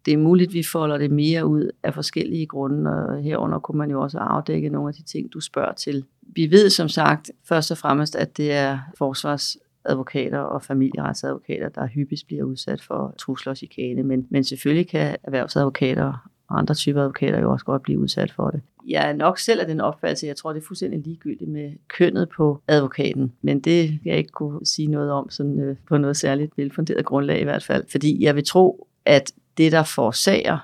Det 0.04 0.12
er 0.12 0.18
muligt, 0.18 0.48
at 0.48 0.54
vi 0.54 0.62
folder 0.62 0.98
det 0.98 1.10
mere 1.10 1.46
ud 1.46 1.70
af 1.82 1.94
forskellige 1.94 2.46
grunde, 2.46 2.90
og 2.90 3.22
herunder 3.22 3.58
kunne 3.58 3.78
man 3.78 3.90
jo 3.90 4.02
også 4.02 4.18
afdække 4.18 4.68
nogle 4.68 4.88
af 4.88 4.94
de 4.94 5.02
ting, 5.02 5.32
du 5.32 5.40
spørger 5.40 5.72
til. 5.72 6.04
Vi 6.22 6.50
ved 6.50 6.70
som 6.70 6.88
sagt 6.88 7.30
først 7.48 7.70
og 7.70 7.78
fremmest, 7.78 8.16
at 8.16 8.36
det 8.36 8.52
er 8.52 8.78
forsvars 8.98 9.56
advokater 9.84 10.38
og 10.38 10.62
familieretsadvokater, 10.62 11.68
der 11.68 11.86
hyppigst 11.86 12.26
bliver 12.26 12.44
udsat 12.44 12.82
for 12.82 13.14
trusler 13.18 13.50
og 13.50 13.56
chikane. 13.56 14.02
Men, 14.02 14.26
men 14.30 14.44
selvfølgelig 14.44 14.88
kan 14.88 15.16
erhvervsadvokater 15.24 16.30
og 16.48 16.58
andre 16.58 16.74
typer 16.74 17.00
advokater 17.00 17.40
jo 17.40 17.52
også 17.52 17.64
godt 17.64 17.82
blive 17.82 17.98
udsat 17.98 18.32
for 18.32 18.50
det. 18.50 18.60
Jeg 18.88 19.08
er 19.08 19.12
nok 19.12 19.38
selv 19.38 19.60
af 19.60 19.66
den 19.66 19.80
opfattelse, 19.80 20.26
jeg 20.26 20.36
tror, 20.36 20.52
det 20.52 20.62
er 20.62 20.66
fuldstændig 20.66 21.00
ligegyldigt 21.00 21.50
med 21.50 21.72
kønnet 21.88 22.28
på 22.36 22.62
advokaten, 22.68 23.32
men 23.42 23.60
det 23.60 23.98
jeg 24.04 24.16
ikke 24.16 24.30
kunne 24.30 24.66
sige 24.66 24.88
noget 24.88 25.10
om 25.10 25.30
sådan, 25.30 25.60
øh, 25.60 25.76
på 25.88 25.96
noget 25.96 26.16
særligt 26.16 26.58
velfunderet 26.58 27.04
grundlag 27.04 27.40
i 27.40 27.44
hvert 27.44 27.64
fald, 27.64 27.84
fordi 27.90 28.24
jeg 28.24 28.34
vil 28.34 28.44
tro, 28.44 28.88
at 29.04 29.32
det, 29.58 29.72
der 29.72 29.82
forårsager 29.82 30.58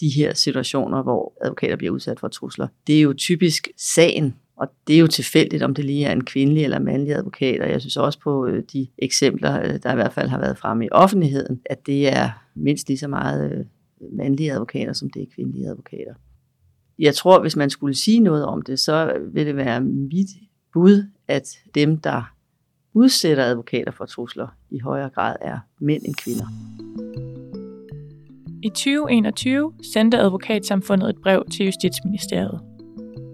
de 0.00 0.08
her 0.08 0.34
situationer, 0.34 1.02
hvor 1.02 1.32
advokater 1.40 1.76
bliver 1.76 1.92
udsat 1.92 2.20
for 2.20 2.28
trusler, 2.28 2.66
det 2.86 2.98
er 2.98 3.02
jo 3.02 3.12
typisk 3.12 3.68
sagen, 3.76 4.34
og 4.62 4.68
det 4.86 4.94
er 4.96 5.00
jo 5.00 5.06
tilfældigt, 5.06 5.62
om 5.62 5.74
det 5.74 5.84
lige 5.84 6.04
er 6.04 6.12
en 6.12 6.24
kvindelig 6.24 6.64
eller 6.64 6.78
mandlig 6.78 7.14
advokat, 7.14 7.60
og 7.60 7.70
jeg 7.70 7.80
synes 7.80 7.96
også 7.96 8.18
på 8.20 8.46
øh, 8.46 8.62
de 8.72 8.86
eksempler, 8.98 9.62
øh, 9.62 9.78
der 9.82 9.92
i 9.92 9.94
hvert 9.94 10.12
fald 10.12 10.28
har 10.28 10.38
været 10.38 10.58
fremme 10.58 10.84
i 10.84 10.88
offentligheden, 10.92 11.60
at 11.66 11.86
det 11.86 12.08
er 12.12 12.30
mindst 12.54 12.88
lige 12.88 12.98
så 12.98 13.08
meget 13.08 13.52
øh, 13.52 13.64
mandlige 14.16 14.52
advokater, 14.52 14.92
som 14.92 15.10
det 15.10 15.22
er 15.22 15.26
kvindelige 15.34 15.68
advokater. 15.68 16.14
Jeg 16.98 17.14
tror, 17.14 17.40
hvis 17.40 17.56
man 17.56 17.70
skulle 17.70 17.94
sige 17.94 18.20
noget 18.20 18.46
om 18.46 18.62
det, 18.62 18.78
så 18.78 19.12
vil 19.32 19.46
det 19.46 19.56
være 19.56 19.80
mit 19.80 20.28
bud, 20.72 21.04
at 21.28 21.48
dem, 21.74 21.96
der 21.96 22.34
udsætter 22.94 23.44
advokater 23.44 23.92
for 23.92 24.04
trusler, 24.04 24.48
i 24.70 24.78
højere 24.78 25.10
grad 25.10 25.36
er 25.40 25.58
mænd 25.80 26.02
end 26.04 26.14
kvinder. 26.14 26.46
I 28.62 28.68
2021 28.68 29.72
sendte 29.92 30.18
advokatsamfundet 30.18 31.10
et 31.10 31.16
brev 31.22 31.44
til 31.50 31.66
Justitsministeriet 31.66 32.60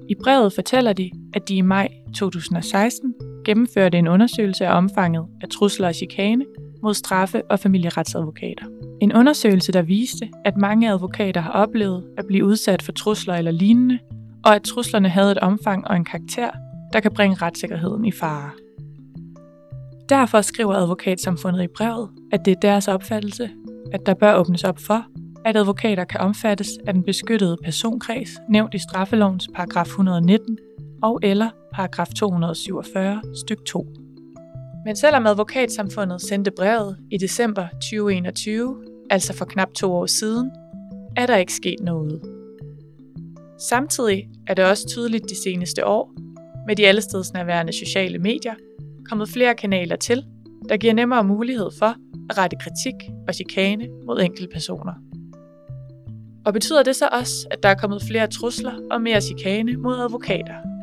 i 0.08 0.14
brevet 0.14 0.52
fortæller 0.52 0.92
de, 0.92 1.10
at 1.34 1.48
de 1.48 1.54
i 1.54 1.60
maj 1.60 1.88
2016 2.14 3.14
gennemførte 3.44 3.98
en 3.98 4.08
undersøgelse 4.08 4.66
af 4.66 4.76
omfanget 4.76 5.26
af 5.42 5.48
trusler 5.48 5.88
og 5.88 5.94
chikane 5.94 6.44
mod 6.82 6.94
straffe- 6.94 7.50
og 7.50 7.58
familieretsadvokater. 7.58 8.64
En 9.00 9.12
undersøgelse, 9.12 9.72
der 9.72 9.82
viste, 9.82 10.28
at 10.44 10.56
mange 10.56 10.90
advokater 10.90 11.40
har 11.40 11.50
oplevet 11.50 12.04
at 12.18 12.26
blive 12.26 12.44
udsat 12.44 12.82
for 12.82 12.92
trusler 12.92 13.34
eller 13.34 13.50
lignende, 13.50 13.98
og 14.44 14.54
at 14.54 14.62
truslerne 14.62 15.08
havde 15.08 15.32
et 15.32 15.38
omfang 15.38 15.88
og 15.88 15.96
en 15.96 16.04
karakter, 16.04 16.50
der 16.92 17.00
kan 17.00 17.12
bringe 17.12 17.36
retssikkerheden 17.42 18.04
i 18.04 18.12
fare. 18.12 18.50
Derfor 20.08 20.40
skriver 20.40 20.74
advokatsamfundet 20.74 21.62
i 21.62 21.68
brevet, 21.76 22.08
at 22.32 22.40
det 22.44 22.50
er 22.50 22.60
deres 22.60 22.88
opfattelse, 22.88 23.50
at 23.92 24.00
der 24.06 24.14
bør 24.14 24.34
åbnes 24.34 24.64
op 24.64 24.78
for, 24.78 25.04
at 25.44 25.56
advokater 25.56 26.04
kan 26.04 26.20
omfattes 26.20 26.68
af 26.86 26.94
den 26.94 27.02
beskyttede 27.02 27.56
personkreds 27.64 28.30
nævnt 28.48 28.74
i 28.74 28.78
straffelovens 28.78 29.48
paragraf 29.54 29.86
119 29.86 30.58
og 31.02 31.20
eller 31.22 31.50
paragraf 31.74 32.08
247 32.16 33.22
styk 33.34 33.64
2. 33.66 33.86
Men 34.84 34.96
selvom 34.96 35.26
advokatsamfundet 35.26 36.22
sendte 36.22 36.50
brevet 36.50 36.96
i 37.10 37.16
december 37.16 37.68
2021, 37.68 38.84
altså 39.10 39.34
for 39.34 39.44
knap 39.44 39.68
to 39.74 39.92
år 39.92 40.06
siden, 40.06 40.50
er 41.16 41.26
der 41.26 41.36
ikke 41.36 41.52
sket 41.52 41.80
noget. 41.80 42.22
Samtidig 43.58 44.28
er 44.46 44.54
det 44.54 44.64
også 44.64 44.86
tydeligt 44.88 45.24
de 45.28 45.42
seneste 45.42 45.86
år, 45.86 46.12
med 46.66 46.76
de 46.76 46.86
allestedsnærværende 46.86 47.72
sociale 47.72 48.18
medier, 48.18 48.54
kommet 49.08 49.28
flere 49.28 49.54
kanaler 49.54 49.96
til, 49.96 50.24
der 50.68 50.76
giver 50.76 50.94
nemmere 50.94 51.24
mulighed 51.24 51.70
for 51.78 51.94
at 52.30 52.38
rette 52.38 52.56
kritik 52.60 52.94
og 53.28 53.34
chikane 53.34 53.88
mod 54.06 54.20
enkelte 54.20 54.48
personer. 54.52 54.92
Og 56.46 56.52
betyder 56.52 56.82
det 56.82 56.96
så 56.96 57.08
også, 57.12 57.48
at 57.50 57.62
der 57.62 57.68
er 57.68 57.74
kommet 57.74 58.02
flere 58.02 58.26
trusler 58.26 58.72
og 58.90 59.02
mere 59.02 59.20
chikane 59.20 59.76
mod 59.76 59.98
advokater? 59.98 60.77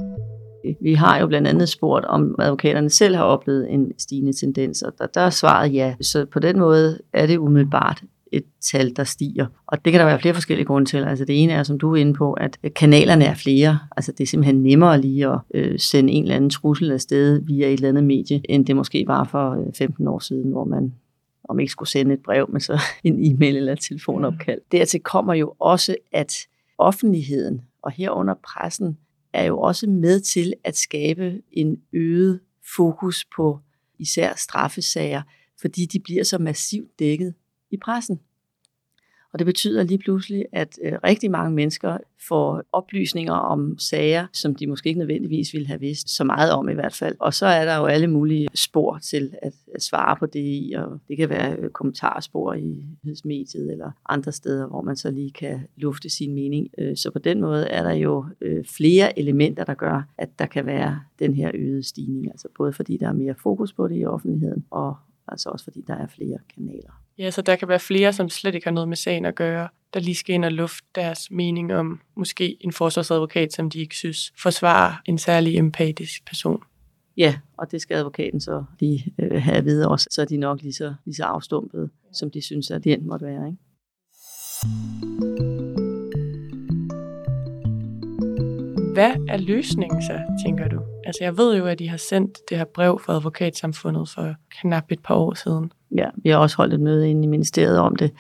Vi 0.81 0.93
har 0.93 1.19
jo 1.19 1.27
blandt 1.27 1.47
andet 1.47 1.69
spurgt, 1.69 2.05
om 2.05 2.35
advokaterne 2.39 2.89
selv 2.89 3.15
har 3.15 3.23
oplevet 3.23 3.73
en 3.73 3.91
stigende 3.97 4.33
tendens, 4.33 4.81
og 4.81 4.93
der, 4.97 5.07
der 5.07 5.21
er 5.21 5.29
svaret 5.29 5.73
ja. 5.73 5.95
Så 6.01 6.25
på 6.25 6.39
den 6.39 6.59
måde 6.59 6.99
er 7.13 7.25
det 7.25 7.37
umiddelbart 7.37 8.03
et 8.31 8.43
tal, 8.61 8.95
der 8.95 9.03
stiger. 9.03 9.45
Og 9.67 9.85
det 9.85 9.93
kan 9.93 9.99
der 9.99 10.05
være 10.05 10.19
flere 10.19 10.33
forskellige 10.33 10.65
grunde 10.65 10.89
til. 10.89 10.97
Altså 10.97 11.25
det 11.25 11.43
ene 11.43 11.53
er, 11.53 11.63
som 11.63 11.79
du 11.79 11.91
er 11.91 11.95
inde 11.95 12.13
på, 12.13 12.33
at 12.33 12.57
kanalerne 12.75 13.25
er 13.25 13.35
flere. 13.35 13.79
Altså 13.97 14.11
det 14.11 14.23
er 14.23 14.27
simpelthen 14.27 14.63
nemmere 14.63 15.01
lige 15.01 15.27
at 15.27 15.39
øh, 15.53 15.79
sende 15.79 16.13
en 16.13 16.23
eller 16.23 16.35
anden 16.35 16.49
trussel 16.49 16.91
afsted 16.91 17.41
via 17.41 17.67
et 17.67 17.73
eller 17.73 17.89
andet 17.89 18.03
medie, 18.03 18.41
end 18.49 18.65
det 18.65 18.75
måske 18.75 19.03
var 19.07 19.23
for 19.23 19.57
15 19.77 20.07
øh, 20.07 20.13
år 20.13 20.19
siden, 20.19 20.51
hvor 20.51 20.63
man 20.63 20.93
om 21.49 21.59
ikke 21.59 21.71
skulle 21.71 21.89
sende 21.89 22.13
et 22.13 22.19
brev, 22.25 22.49
men 22.51 22.61
så 22.61 22.81
en 23.03 23.31
e-mail 23.31 23.57
eller 23.57 23.73
et 23.73 23.79
telefonopkald. 23.79 24.61
Dertil 24.71 24.99
kommer 24.99 25.33
jo 25.33 25.53
også, 25.59 25.95
at 26.11 26.33
offentligheden 26.77 27.61
og 27.81 27.91
herunder 27.91 28.33
pressen 28.33 28.97
er 29.35 29.43
jo 29.43 29.59
også 29.59 29.89
med 29.89 30.19
til 30.19 30.53
at 30.63 30.77
skabe 30.77 31.41
en 31.51 31.81
øget 31.93 32.39
fokus 32.75 33.25
på 33.35 33.59
især 33.99 34.33
straffesager, 34.37 35.21
fordi 35.61 35.85
de 35.85 35.99
bliver 35.99 36.23
så 36.23 36.37
massivt 36.37 36.99
dækket 36.99 37.33
i 37.71 37.77
pressen. 37.77 38.19
Og 39.35 39.39
det 39.39 39.45
betyder 39.45 39.83
lige 39.83 39.97
pludselig, 39.97 40.45
at 40.51 40.79
øh, 40.83 40.93
rigtig 41.03 41.31
mange 41.31 41.55
mennesker 41.55 41.97
får 42.27 42.63
oplysninger 42.71 43.33
om 43.33 43.77
sager, 43.77 44.27
som 44.33 44.55
de 44.55 44.67
måske 44.67 44.87
ikke 44.87 44.99
nødvendigvis 44.99 45.53
ville 45.53 45.67
have 45.67 45.79
vidst 45.79 46.15
så 46.15 46.23
meget 46.23 46.51
om 46.51 46.69
i 46.69 46.73
hvert 46.73 46.93
fald. 46.95 47.15
Og 47.19 47.33
så 47.33 47.45
er 47.45 47.65
der 47.65 47.77
jo 47.77 47.85
alle 47.85 48.07
mulige 48.07 48.47
spor 48.53 48.97
til 48.97 49.33
at, 49.41 49.53
at 49.75 49.83
svare 49.83 50.15
på 50.15 50.25
det 50.25 50.39
i, 50.39 50.73
og 50.77 50.99
det 51.07 51.17
kan 51.17 51.29
være 51.29 51.55
øh, 51.59 51.69
kommentarspor 51.69 52.53
i 52.53 52.85
nyhedsmediet 53.03 53.71
eller 53.71 53.91
andre 54.09 54.31
steder, 54.31 54.67
hvor 54.67 54.81
man 54.81 54.95
så 54.95 55.11
lige 55.11 55.31
kan 55.31 55.59
lufte 55.75 56.09
sin 56.09 56.35
mening. 56.35 56.69
Øh, 56.77 56.97
så 56.97 57.11
på 57.11 57.19
den 57.19 57.41
måde 57.41 57.67
er 57.67 57.83
der 57.83 57.93
jo 57.93 58.25
øh, 58.41 58.65
flere 58.65 59.19
elementer, 59.19 59.63
der 59.63 59.73
gør, 59.73 60.07
at 60.17 60.39
der 60.39 60.45
kan 60.45 60.65
være 60.65 60.99
den 61.19 61.33
her 61.33 61.51
øgede 61.53 61.83
stigning. 61.83 62.27
Altså 62.31 62.47
både 62.57 62.73
fordi 62.73 62.97
der 62.97 63.07
er 63.07 63.13
mere 63.13 63.35
fokus 63.43 63.73
på 63.73 63.87
det 63.87 63.99
i 63.99 64.05
offentligheden, 64.05 64.65
og 64.71 64.95
altså 65.27 65.49
også 65.49 65.63
fordi 65.63 65.83
der 65.87 65.95
er 65.95 66.07
flere 66.07 66.37
kanaler. 66.55 67.01
Ja, 67.17 67.31
så 67.31 67.41
der 67.41 67.55
kan 67.55 67.67
være 67.67 67.79
flere, 67.79 68.13
som 68.13 68.29
slet 68.29 68.55
ikke 68.55 68.67
har 68.67 68.71
noget 68.71 68.89
med 68.89 68.97
sagen 68.97 69.25
at 69.25 69.35
gøre, 69.35 69.67
der 69.93 69.99
lige 69.99 70.15
skal 70.15 70.35
ind 70.35 70.45
og 70.45 70.51
lufte 70.51 70.87
deres 70.95 71.31
mening 71.31 71.73
om 71.73 72.01
måske 72.15 72.57
en 72.59 72.71
forsvarsadvokat, 72.71 73.53
som 73.53 73.69
de 73.69 73.79
ikke 73.79 73.95
synes 73.95 74.33
forsvarer 74.41 74.93
en 75.05 75.17
særlig 75.17 75.57
empatisk 75.57 76.25
person. 76.25 76.63
Ja, 77.17 77.35
og 77.57 77.71
det 77.71 77.81
skal 77.81 77.95
advokaten 77.95 78.41
så 78.41 78.63
lige 78.79 79.13
øh, 79.19 79.41
have 79.41 79.57
at 79.57 79.65
vide 79.65 79.87
også, 79.87 80.07
så 80.11 80.21
er 80.21 80.25
de 80.25 80.37
nok 80.37 80.61
lige 80.61 80.73
så, 80.73 80.93
lige 81.05 81.15
så 81.15 81.23
afstumpet, 81.23 81.89
som 82.13 82.31
de 82.31 82.41
synes, 82.41 82.71
at 82.71 82.83
det 82.83 83.03
måtte 83.03 83.25
være. 83.25 83.47
Ikke? 83.47 83.59
Hvad 88.93 89.11
er 89.29 89.37
løsningen 89.37 90.01
så, 90.01 90.21
tænker 90.45 90.67
du? 90.67 90.94
Altså 91.05 91.23
jeg 91.23 91.37
ved 91.37 91.57
jo, 91.57 91.65
at 91.65 91.79
de 91.79 91.89
har 91.89 91.97
sendt 91.97 92.37
det 92.49 92.57
her 92.57 92.65
brev 92.65 92.99
fra 93.05 93.13
advokatsamfundet 93.13 94.09
for 94.09 94.35
knap 94.61 94.91
et 94.91 95.03
par 95.03 95.15
år 95.15 95.33
siden. 95.33 95.71
Ja, 95.95 96.09
vi 96.15 96.29
har 96.29 96.37
også 96.37 96.57
holdt 96.57 96.73
et 96.73 96.79
møde 96.79 97.09
inde 97.09 97.23
i 97.23 97.27
ministeriet 97.27 97.79
om 97.79 97.95
det. 97.95 98.11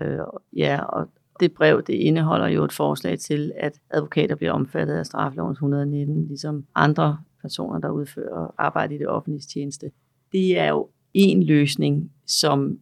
Øh, 0.00 0.18
ja, 0.56 0.80
og 0.82 1.08
det 1.40 1.52
brev, 1.52 1.82
det 1.82 1.94
indeholder 1.94 2.46
jo 2.46 2.64
et 2.64 2.72
forslag 2.72 3.18
til, 3.18 3.52
at 3.56 3.72
advokater 3.90 4.36
bliver 4.36 4.52
omfattet 4.52 4.94
af 4.94 5.06
straflovens 5.06 5.56
119, 5.56 6.26
ligesom 6.26 6.64
andre 6.74 7.18
personer, 7.40 7.78
der 7.78 7.90
udfører 7.90 8.54
arbejde 8.58 8.94
i 8.94 8.98
det 8.98 9.08
offentlige 9.08 9.46
tjeneste. 9.52 9.90
Det 10.32 10.58
er 10.58 10.68
jo 10.68 10.88
en 11.14 11.42
løsning, 11.42 12.12
som 12.26 12.78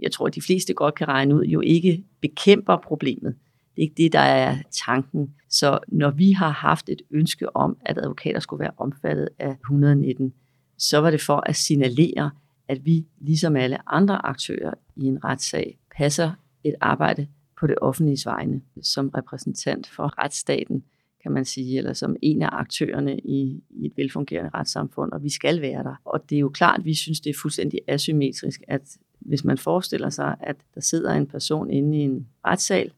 jeg 0.00 0.12
tror, 0.12 0.28
de 0.28 0.42
fleste 0.42 0.74
godt 0.74 0.94
kan 0.94 1.08
regne 1.08 1.34
ud, 1.34 1.44
jo 1.44 1.60
ikke 1.60 2.04
bekæmper 2.20 2.76
problemet. 2.76 3.34
Det 3.76 3.82
er 3.82 3.82
ikke 3.82 3.94
det, 3.96 4.12
der 4.12 4.18
er 4.18 4.56
tanken. 4.86 5.34
Så 5.48 5.78
når 5.88 6.10
vi 6.10 6.32
har 6.32 6.50
haft 6.50 6.88
et 6.88 7.02
ønske 7.10 7.56
om, 7.56 7.76
at 7.86 7.98
advokater 7.98 8.40
skulle 8.40 8.60
være 8.60 8.72
omfattet 8.76 9.28
af 9.38 9.50
119, 9.50 10.32
så 10.78 10.98
var 10.98 11.10
det 11.10 11.20
for 11.20 11.42
at 11.46 11.56
signalere, 11.56 12.30
at 12.68 12.86
vi, 12.86 13.06
ligesom 13.20 13.56
alle 13.56 13.92
andre 13.92 14.26
aktører 14.26 14.74
i 14.96 15.04
en 15.04 15.24
retssag, 15.24 15.78
passer 15.96 16.30
et 16.64 16.74
arbejde 16.80 17.26
på 17.60 17.66
det 17.66 17.78
offentlige 17.80 18.22
vegne 18.24 18.60
som 18.82 19.08
repræsentant 19.08 19.86
for 19.86 20.22
retsstaten, 20.24 20.84
kan 21.22 21.32
man 21.32 21.44
sige, 21.44 21.78
eller 21.78 21.92
som 21.92 22.16
en 22.22 22.42
af 22.42 22.48
aktørerne 22.52 23.18
i, 23.18 23.62
i 23.70 23.86
et 23.86 23.92
velfungerende 23.96 24.50
retssamfund, 24.54 25.12
og 25.12 25.22
vi 25.22 25.28
skal 25.28 25.60
være 25.60 25.82
der. 25.82 25.94
Og 26.04 26.30
det 26.30 26.36
er 26.36 26.40
jo 26.40 26.48
klart, 26.48 26.78
at 26.78 26.84
vi 26.84 26.94
synes, 26.94 27.20
det 27.20 27.30
er 27.30 27.38
fuldstændig 27.42 27.80
asymmetrisk, 27.88 28.62
at 28.68 28.96
hvis 29.20 29.44
man 29.44 29.58
forestiller 29.58 30.10
sig, 30.10 30.36
at 30.40 30.56
der 30.74 30.80
sidder 30.80 31.12
en 31.12 31.26
person 31.26 31.70
inde 31.70 31.98
i 31.98 32.00
en 32.00 32.26
retssal, 32.46 32.92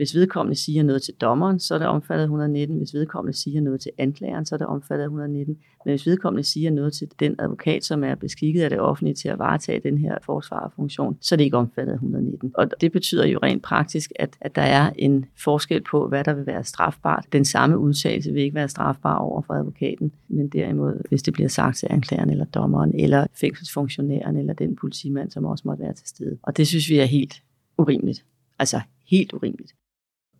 hvis 0.00 0.14
vedkommende 0.14 0.60
siger 0.60 0.82
noget 0.82 1.02
til 1.02 1.14
dommeren, 1.14 1.58
så 1.60 1.74
er 1.74 1.78
det 1.78 1.86
omfattet 1.86 2.22
af 2.22 2.26
119. 2.26 2.78
Hvis 2.78 2.94
vedkommende 2.94 3.38
siger 3.38 3.60
noget 3.60 3.80
til 3.80 3.90
anklageren, 3.98 4.46
så 4.46 4.54
er 4.54 4.56
det 4.56 4.66
omfattet 4.66 5.02
af 5.02 5.06
119. 5.06 5.56
Men 5.84 5.92
hvis 5.92 6.06
vedkommende 6.06 6.44
siger 6.44 6.70
noget 6.70 6.92
til 6.92 7.08
den 7.20 7.36
advokat, 7.38 7.84
som 7.84 8.04
er 8.04 8.14
beskikket 8.14 8.62
af 8.62 8.70
det 8.70 8.80
offentlige 8.80 9.14
til 9.14 9.28
at 9.28 9.38
varetage 9.38 9.80
den 9.80 9.98
her 9.98 10.18
forsvarerfunktion, 10.22 11.18
så 11.20 11.34
er 11.34 11.36
det 11.36 11.44
ikke 11.44 11.56
omfattet 11.56 11.92
af 11.92 11.96
119. 11.96 12.52
Og 12.54 12.80
det 12.80 12.92
betyder 12.92 13.26
jo 13.26 13.38
rent 13.42 13.62
praktisk, 13.62 14.12
at, 14.16 14.36
at 14.40 14.56
der 14.56 14.62
er 14.62 14.90
en 14.98 15.24
forskel 15.44 15.82
på, 15.90 16.08
hvad 16.08 16.24
der 16.24 16.34
vil 16.34 16.46
være 16.46 16.64
strafbart. 16.64 17.26
Den 17.32 17.44
samme 17.44 17.78
udtalelse 17.78 18.32
vil 18.32 18.42
ikke 18.42 18.54
være 18.54 18.68
strafbar 18.68 19.16
over 19.16 19.42
for 19.42 19.54
advokaten, 19.54 20.12
men 20.28 20.48
derimod, 20.48 21.08
hvis 21.08 21.22
det 21.22 21.34
bliver 21.34 21.48
sagt 21.48 21.76
til 21.76 21.86
anklageren 21.90 22.30
eller 22.30 22.44
dommeren, 22.44 22.94
eller 22.94 23.26
fængselsfunktionæren, 23.40 24.36
eller 24.36 24.52
den 24.52 24.76
politimand, 24.76 25.30
som 25.30 25.44
også 25.44 25.62
måtte 25.66 25.82
være 25.82 25.94
til 25.94 26.08
stede. 26.08 26.38
Og 26.42 26.56
det 26.56 26.66
synes 26.66 26.88
vi 26.88 26.98
er 26.98 27.04
helt 27.04 27.42
urimeligt. 27.78 28.24
Altså 28.58 28.80
helt 29.10 29.32
urimeligt. 29.32 29.74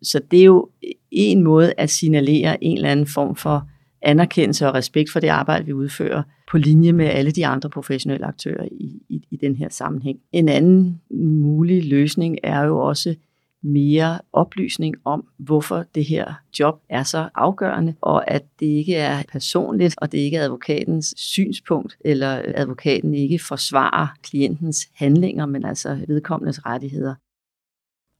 Så 0.02 0.21
det 0.30 0.40
er 0.40 0.45
jo 0.45 0.69
en 1.11 1.42
måde 1.42 1.73
at 1.78 1.90
signalere 1.90 2.64
en 2.64 2.76
eller 2.76 2.90
anden 2.90 3.07
form 3.07 3.37
for 3.37 3.69
anerkendelse 4.02 4.66
og 4.66 4.75
respekt 4.75 5.12
for 5.12 5.21
det 5.21 5.28
arbejde, 5.28 5.66
vi 5.66 5.73
udfører, 5.73 6.23
på 6.50 6.59
linje 6.59 6.92
med 6.92 7.07
alle 7.07 7.30
de 7.30 7.47
andre 7.47 7.71
professionelle 7.71 8.26
aktører 8.26 8.64
i, 8.73 9.02
i, 9.09 9.26
i 9.30 9.37
den 9.37 9.57
her 9.57 9.69
sammenhæng. 9.69 10.19
En 10.33 10.49
anden 10.49 11.00
mulig 11.42 11.85
løsning 11.85 12.38
er 12.42 12.62
jo 12.62 12.78
også 12.78 13.14
mere 13.62 14.19
oplysning 14.33 14.95
om, 15.04 15.25
hvorfor 15.38 15.85
det 15.95 16.04
her 16.04 16.35
job 16.59 16.83
er 16.88 17.02
så 17.02 17.28
afgørende, 17.35 17.95
og 18.00 18.30
at 18.30 18.42
det 18.61 18.66
ikke 18.66 18.95
er 18.95 19.23
personligt, 19.33 19.95
og 19.99 20.12
det 20.12 20.19
ikke 20.19 20.37
er 20.37 20.45
advokatens 20.45 21.14
synspunkt, 21.16 21.97
eller 22.04 22.42
advokaten 22.54 23.14
ikke 23.14 23.38
forsvarer 23.38 24.07
klientens 24.23 24.88
handlinger, 24.95 25.47
men 25.47 25.64
altså 25.64 26.04
vedkommendes 26.09 26.66
rettigheder. 26.66 27.15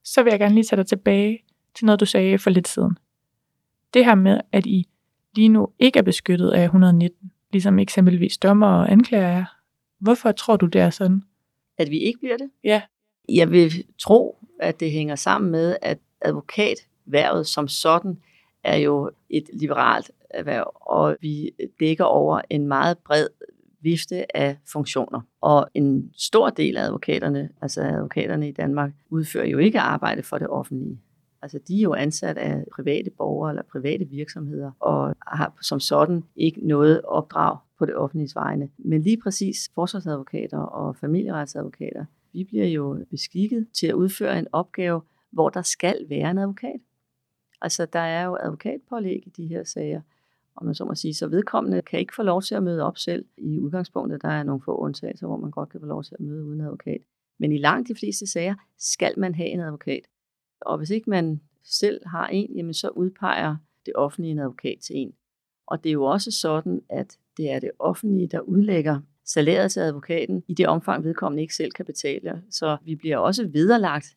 Så 0.03 0.23
vil 0.23 0.31
jeg 0.31 0.39
gerne 0.39 0.55
lige 0.55 0.63
tage 0.63 0.77
dig 0.77 0.87
tilbage 0.87 1.39
til 1.75 1.85
noget, 1.85 1.99
du 1.99 2.05
sagde 2.05 2.39
for 2.39 2.49
lidt 2.49 2.67
siden. 2.67 2.97
Det 3.93 4.05
her 4.05 4.15
med, 4.15 4.41
at 4.51 4.65
I 4.65 4.87
lige 5.35 5.49
nu 5.49 5.67
ikke 5.79 5.99
er 5.99 6.03
beskyttet 6.03 6.51
af 6.51 6.63
119, 6.63 7.31
ligesom 7.51 7.79
eksempelvis 7.79 8.37
dommer 8.37 8.67
og 8.67 8.91
anklager 8.91 9.27
er. 9.27 9.45
Hvorfor 9.99 10.31
tror 10.31 10.55
du, 10.55 10.65
det 10.65 10.81
er 10.81 10.89
sådan? 10.89 11.23
At 11.77 11.89
vi 11.89 11.97
ikke 11.97 12.19
bliver 12.19 12.37
det? 12.37 12.49
Ja. 12.63 12.81
Jeg 13.29 13.51
vil 13.51 13.85
tro, 13.99 14.37
at 14.59 14.79
det 14.79 14.91
hænger 14.91 15.15
sammen 15.15 15.51
med, 15.51 15.75
at 15.81 15.99
advokatværvet 16.21 17.47
som 17.47 17.67
sådan 17.67 18.17
er 18.63 18.77
jo 18.77 19.11
et 19.29 19.43
liberalt 19.53 20.11
erhverv, 20.29 20.71
og 20.75 21.17
vi 21.21 21.51
dækker 21.79 22.03
over 22.03 22.41
en 22.49 22.67
meget 22.67 22.97
bred 22.97 23.27
vifte 23.81 24.37
af 24.37 24.57
funktioner. 24.71 25.21
Og 25.41 25.69
en 25.73 26.11
stor 26.17 26.49
del 26.49 26.77
af 26.77 26.83
advokaterne, 26.83 27.49
altså 27.61 27.81
advokaterne 27.81 28.49
i 28.49 28.51
Danmark, 28.51 28.91
udfører 29.09 29.45
jo 29.45 29.57
ikke 29.57 29.79
arbejde 29.79 30.23
for 30.23 30.37
det 30.37 30.47
offentlige. 30.47 30.99
Altså 31.41 31.59
de 31.67 31.77
er 31.77 31.81
jo 31.81 31.93
ansat 31.93 32.37
af 32.37 32.65
private 32.75 33.09
borgere 33.17 33.51
eller 33.51 33.63
private 33.71 34.05
virksomheder, 34.05 34.71
og 34.79 35.15
har 35.27 35.57
som 35.61 35.79
sådan 35.79 36.23
ikke 36.35 36.67
noget 36.67 37.01
opdrag 37.01 37.57
på 37.79 37.85
det 37.85 37.95
offentlige 37.95 38.31
vegne. 38.35 38.69
Men 38.77 39.01
lige 39.01 39.17
præcis 39.17 39.71
forsvarsadvokater 39.75 40.59
og 40.59 40.95
familieretsadvokater, 40.95 42.05
vi 42.33 42.43
bliver 42.43 42.67
jo 42.67 43.05
beskikket 43.09 43.67
til 43.73 43.87
at 43.87 43.93
udføre 43.93 44.39
en 44.39 44.47
opgave, 44.51 45.01
hvor 45.31 45.49
der 45.49 45.61
skal 45.61 46.05
være 46.09 46.31
en 46.31 46.37
advokat. 46.37 46.79
Altså 47.61 47.85
der 47.85 47.99
er 47.99 48.25
jo 48.25 48.37
advokatpålæg 48.39 49.23
i 49.25 49.29
de 49.29 49.47
her 49.47 49.63
sager, 49.63 50.01
om 50.55 50.65
man 50.65 50.75
så 50.75 50.85
må 50.85 50.95
sige. 50.95 51.13
Så 51.13 51.27
vedkommende 51.27 51.81
kan 51.81 51.99
ikke 51.99 52.15
få 52.15 52.23
lov 52.23 52.41
til 52.41 52.55
at 52.55 52.63
møde 52.63 52.83
op 52.83 52.97
selv 52.97 53.25
i 53.37 53.59
udgangspunktet. 53.59 54.21
Der 54.21 54.29
er 54.29 54.43
nogle 54.43 54.61
få 54.61 54.75
undtagelser, 54.75 55.27
hvor 55.27 55.37
man 55.37 55.51
godt 55.51 55.69
kan 55.69 55.79
få 55.79 55.85
lov 55.85 56.03
til 56.03 56.15
at 56.19 56.25
møde 56.25 56.45
uden 56.45 56.61
advokat. 56.61 57.01
Men 57.37 57.51
i 57.51 57.57
langt 57.57 57.87
de 57.87 57.95
fleste 57.95 58.27
sager 58.27 58.55
skal 58.77 59.13
man 59.17 59.35
have 59.35 59.49
en 59.49 59.59
advokat. 59.59 60.07
Og 60.61 60.77
hvis 60.77 60.89
ikke 60.89 61.09
man 61.09 61.41
selv 61.63 62.07
har 62.07 62.27
en, 62.27 62.55
jamen 62.55 62.73
så 62.73 62.89
udpeger 62.89 63.55
det 63.85 63.93
offentlige 63.95 64.31
en 64.31 64.39
advokat 64.39 64.77
til 64.81 64.95
en. 64.97 65.13
Og 65.67 65.83
det 65.83 65.89
er 65.89 65.93
jo 65.93 66.03
også 66.03 66.31
sådan, 66.31 66.81
at 66.89 67.17
det 67.37 67.51
er 67.51 67.59
det 67.59 67.71
offentlige, 67.79 68.27
der 68.27 68.39
udlægger 68.39 68.99
salæret 69.25 69.71
til 69.71 69.79
advokaten 69.79 70.43
i 70.47 70.53
det 70.53 70.67
omfang, 70.67 71.03
vedkommende 71.03 71.41
ikke 71.41 71.55
selv 71.55 71.71
kan 71.71 71.85
betale. 71.85 72.43
Så 72.49 72.77
vi 72.85 72.95
bliver 72.95 73.17
også 73.17 73.47
vederlagt 73.47 74.15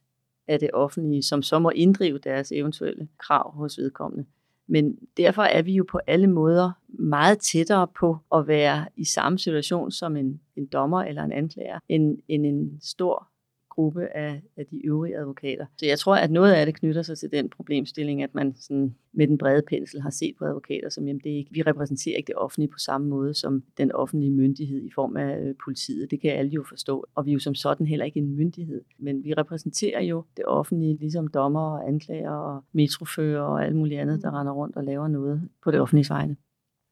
af 0.49 0.59
det 0.61 0.71
offentlige, 0.73 1.23
som 1.23 1.43
så 1.43 1.59
må 1.59 1.71
inddrive 1.71 2.19
deres 2.19 2.53
eventuelle 2.53 3.09
krav 3.19 3.53
hos 3.55 3.79
vedkommende. 3.79 4.25
Men 4.67 4.99
derfor 5.17 5.43
er 5.43 5.63
vi 5.63 5.73
jo 5.73 5.85
på 5.89 6.01
alle 6.07 6.27
måder 6.27 6.71
meget 6.89 7.39
tættere 7.39 7.89
på 7.89 8.19
at 8.35 8.47
være 8.47 8.87
i 8.97 9.05
samme 9.05 9.39
situation 9.39 9.91
som 9.91 10.17
en, 10.17 10.41
en 10.57 10.67
dommer 10.67 11.03
eller 11.03 11.23
en 11.23 11.33
anklager, 11.33 11.79
end, 11.89 12.19
end 12.29 12.47
en 12.47 12.79
stor 12.83 13.29
gruppe 13.75 14.17
af, 14.17 14.43
af 14.57 14.67
de 14.67 14.87
øvrige 14.87 15.19
advokater. 15.19 15.67
Så 15.77 15.87
jeg 15.87 15.99
tror, 15.99 16.17
at 16.17 16.31
noget 16.31 16.53
af 16.53 16.67
det 16.67 16.75
knytter 16.75 17.03
sig 17.03 17.19
til 17.19 17.31
den 17.33 17.49
problemstilling, 17.51 18.23
at 18.23 18.35
man 18.35 18.55
sådan 18.55 18.95
med 19.13 19.27
den 19.27 19.39
brede 19.39 19.63
pensel 19.69 20.01
har 20.01 20.11
set 20.11 20.35
på 20.39 20.45
advokater 20.45 20.89
som, 20.89 21.07
jamen 21.07 21.21
det 21.25 21.33
er 21.33 21.37
ikke, 21.37 21.51
vi 21.53 21.63
repræsenterer 21.63 22.17
ikke 22.17 22.27
det 22.27 22.37
offentlige 22.37 22.71
på 22.71 22.79
samme 22.79 23.09
måde 23.09 23.35
som 23.35 23.63
den 23.79 23.93
offentlige 23.93 24.31
myndighed 24.31 24.83
i 24.83 24.91
form 24.95 25.17
af 25.17 25.39
øh, 25.41 25.55
politiet. 25.65 26.11
Det 26.11 26.21
kan 26.21 26.31
alle 26.31 26.51
jo 26.51 26.65
forstå. 26.69 27.07
Og 27.15 27.27
vi 27.27 27.31
er 27.31 27.33
jo 27.33 27.39
som 27.39 27.55
sådan 27.55 27.87
heller 27.87 28.05
ikke 28.05 28.19
en 28.19 28.37
myndighed. 28.37 28.83
Men 28.99 29.25
vi 29.25 29.35
repræsenterer 29.35 30.03
jo 30.03 30.25
det 30.37 30.45
offentlige, 30.45 30.97
ligesom 30.97 31.29
dommer 31.29 31.61
og 31.61 31.89
anklager 31.89 32.31
og 32.31 32.65
metrofører 32.73 33.43
og 33.43 33.65
alt 33.65 33.77
muligt 33.77 34.01
andet, 34.01 34.23
der 34.23 34.41
render 34.41 34.53
rundt 34.53 34.77
og 34.77 34.85
laver 34.85 35.09
noget 35.09 35.49
på 35.65 35.71
det 35.71 35.81
offentlige 35.81 36.09
vegne. 36.09 36.37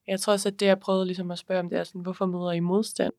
Jeg 0.06 0.20
tror 0.20 0.32
også, 0.32 0.48
at 0.48 0.60
det 0.60 0.66
jeg 0.66 0.80
prøvede 0.80 1.06
ligesom 1.06 1.30
at 1.30 1.38
spørge 1.38 1.60
om, 1.60 1.68
det 1.68 1.78
er 1.78 1.84
sådan, 1.84 2.00
hvorfor 2.00 2.26
møder 2.26 2.52
I 2.52 2.60
modstand? 2.60 3.12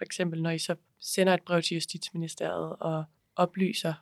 For 0.00 0.04
eksempel 0.04 0.42
når 0.42 0.50
I 0.50 0.58
så 0.58 0.74
sender 1.00 1.34
et 1.34 1.42
brev 1.42 1.62
til 1.62 1.74
Justitsministeriet 1.74 2.76
og 2.80 3.04
oplyser? 3.36 3.94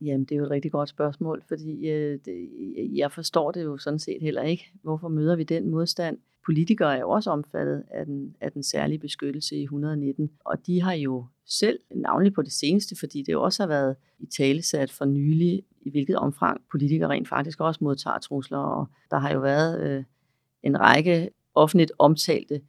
Jamen, 0.00 0.24
det 0.24 0.32
er 0.32 0.36
jo 0.36 0.44
et 0.44 0.50
rigtig 0.50 0.72
godt 0.72 0.88
spørgsmål, 0.88 1.42
fordi 1.48 1.88
øh, 1.88 2.18
det, 2.24 2.48
jeg 2.96 3.12
forstår 3.12 3.50
det 3.50 3.64
jo 3.64 3.78
sådan 3.78 3.98
set 3.98 4.22
heller 4.22 4.42
ikke. 4.42 4.72
Hvorfor 4.82 5.08
møder 5.08 5.36
vi 5.36 5.44
den 5.44 5.70
modstand? 5.70 6.18
Politikere 6.44 6.96
er 6.96 7.00
jo 7.00 7.10
også 7.10 7.30
omfattet 7.30 7.84
af 7.90 8.06
den, 8.06 8.36
af 8.40 8.52
den 8.52 8.62
særlige 8.62 8.98
beskyttelse 8.98 9.56
i 9.56 9.62
119, 9.62 10.30
og 10.44 10.66
de 10.66 10.82
har 10.82 10.92
jo 10.92 11.26
selv, 11.46 11.78
navnlig 11.94 12.32
på 12.32 12.42
det 12.42 12.52
seneste, 12.52 12.96
fordi 12.96 13.22
det 13.22 13.32
jo 13.32 13.42
også 13.42 13.62
har 13.62 13.68
været 13.68 13.96
i 14.18 14.26
talesat 14.26 14.90
for 14.90 15.04
nylig, 15.04 15.62
i 15.80 15.90
hvilket 15.90 16.16
omfang 16.16 16.60
politikere 16.70 17.10
rent 17.10 17.28
faktisk 17.28 17.60
også 17.60 17.84
modtager 17.84 18.18
trusler, 18.18 18.58
og 18.58 18.86
der 19.10 19.18
har 19.18 19.32
jo 19.32 19.40
været 19.40 19.80
øh, 19.80 20.04
en 20.62 20.80
række 20.80 21.30
offentligt 21.54 21.92
omtalte 21.98 22.60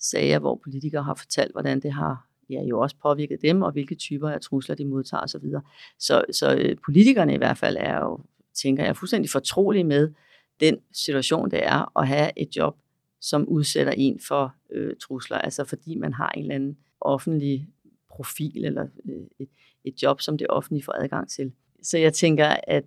sager, 0.00 0.38
hvor 0.38 0.60
politikere 0.64 1.02
har 1.02 1.14
fortalt, 1.14 1.52
hvordan 1.52 1.80
det 1.80 1.92
har 1.92 2.26
ja, 2.50 2.62
jo 2.62 2.80
også 2.80 2.96
påvirket 3.02 3.42
dem, 3.42 3.62
og 3.62 3.72
hvilke 3.72 3.94
typer 3.94 4.28
af 4.28 4.40
trusler 4.40 4.74
de 4.74 4.84
modtager 4.84 5.22
osv. 5.22 5.40
Så, 5.40 5.60
så, 5.98 6.24
så 6.30 6.54
øh, 6.56 6.76
politikerne 6.84 7.34
i 7.34 7.36
hvert 7.36 7.58
fald 7.58 7.76
er 7.80 7.98
jo, 7.98 8.20
tænker 8.54 8.84
jeg, 8.84 8.96
fuldstændig 8.96 9.30
fortrolige 9.30 9.84
med 9.84 10.12
den 10.60 10.76
situation, 10.92 11.50
det 11.50 11.66
er 11.66 11.98
at 11.98 12.08
have 12.08 12.30
et 12.36 12.56
job, 12.56 12.76
som 13.20 13.48
udsætter 13.48 13.92
en 13.92 14.20
for 14.28 14.54
øh, 14.72 14.94
trusler, 15.00 15.38
altså 15.38 15.64
fordi 15.64 15.94
man 15.94 16.12
har 16.12 16.28
en 16.28 16.42
eller 16.42 16.54
anden 16.54 16.76
offentlig 17.00 17.68
profil 18.10 18.64
eller 18.64 18.86
øh, 19.04 19.26
et, 19.38 19.48
et 19.84 20.02
job, 20.02 20.20
som 20.20 20.38
det 20.38 20.46
offentlige 20.50 20.84
får 20.84 20.92
adgang 20.92 21.30
til. 21.30 21.52
Så 21.82 21.98
jeg 21.98 22.12
tænker, 22.12 22.56
at 22.62 22.84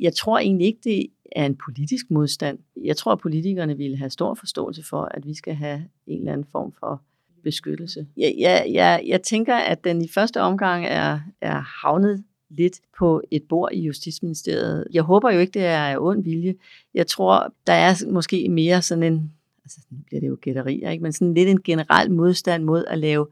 jeg 0.00 0.14
tror 0.14 0.38
egentlig 0.38 0.66
ikke, 0.66 0.80
det 0.84 1.06
er 1.32 1.46
en 1.46 1.56
politisk 1.56 2.10
modstand. 2.10 2.58
Jeg 2.84 2.96
tror, 2.96 3.12
at 3.12 3.18
politikerne 3.18 3.76
ville 3.76 3.96
have 3.96 4.10
stor 4.10 4.34
forståelse 4.34 4.82
for, 4.82 5.02
at 5.02 5.26
vi 5.26 5.34
skal 5.34 5.54
have 5.54 5.84
en 6.06 6.18
eller 6.18 6.32
anden 6.32 6.46
form 6.52 6.72
for 6.80 7.02
beskyttelse. 7.42 8.06
Jeg, 8.16 8.34
jeg, 8.38 8.66
jeg, 8.72 9.02
jeg 9.06 9.22
tænker, 9.22 9.56
at 9.56 9.84
den 9.84 10.02
i 10.02 10.08
første 10.08 10.40
omgang 10.40 10.86
er, 10.86 11.20
er 11.40 11.60
havnet 11.82 12.24
lidt 12.50 12.80
på 12.98 13.22
et 13.30 13.42
bord 13.48 13.72
i 13.72 13.80
Justitsministeriet. 13.80 14.86
Jeg 14.92 15.02
håber 15.02 15.30
jo 15.30 15.38
ikke, 15.38 15.50
det 15.50 15.64
er 15.64 15.78
af 15.78 15.96
ond 15.98 16.24
vilje. 16.24 16.54
Jeg 16.94 17.06
tror, 17.06 17.54
der 17.66 17.72
er 17.72 18.10
måske 18.12 18.48
mere 18.48 18.82
sådan 18.82 19.02
en, 19.02 19.32
altså 19.64 19.80
nu 19.90 19.98
bliver 20.06 20.20
det 20.20 20.28
jo 20.28 20.38
gætterier, 20.40 20.90
ikke? 20.90 21.02
men 21.02 21.12
sådan 21.12 21.34
lidt 21.34 21.48
en 21.48 21.62
generel 21.62 22.12
modstand 22.12 22.64
mod 22.64 22.84
at 22.84 22.98
lave 22.98 23.26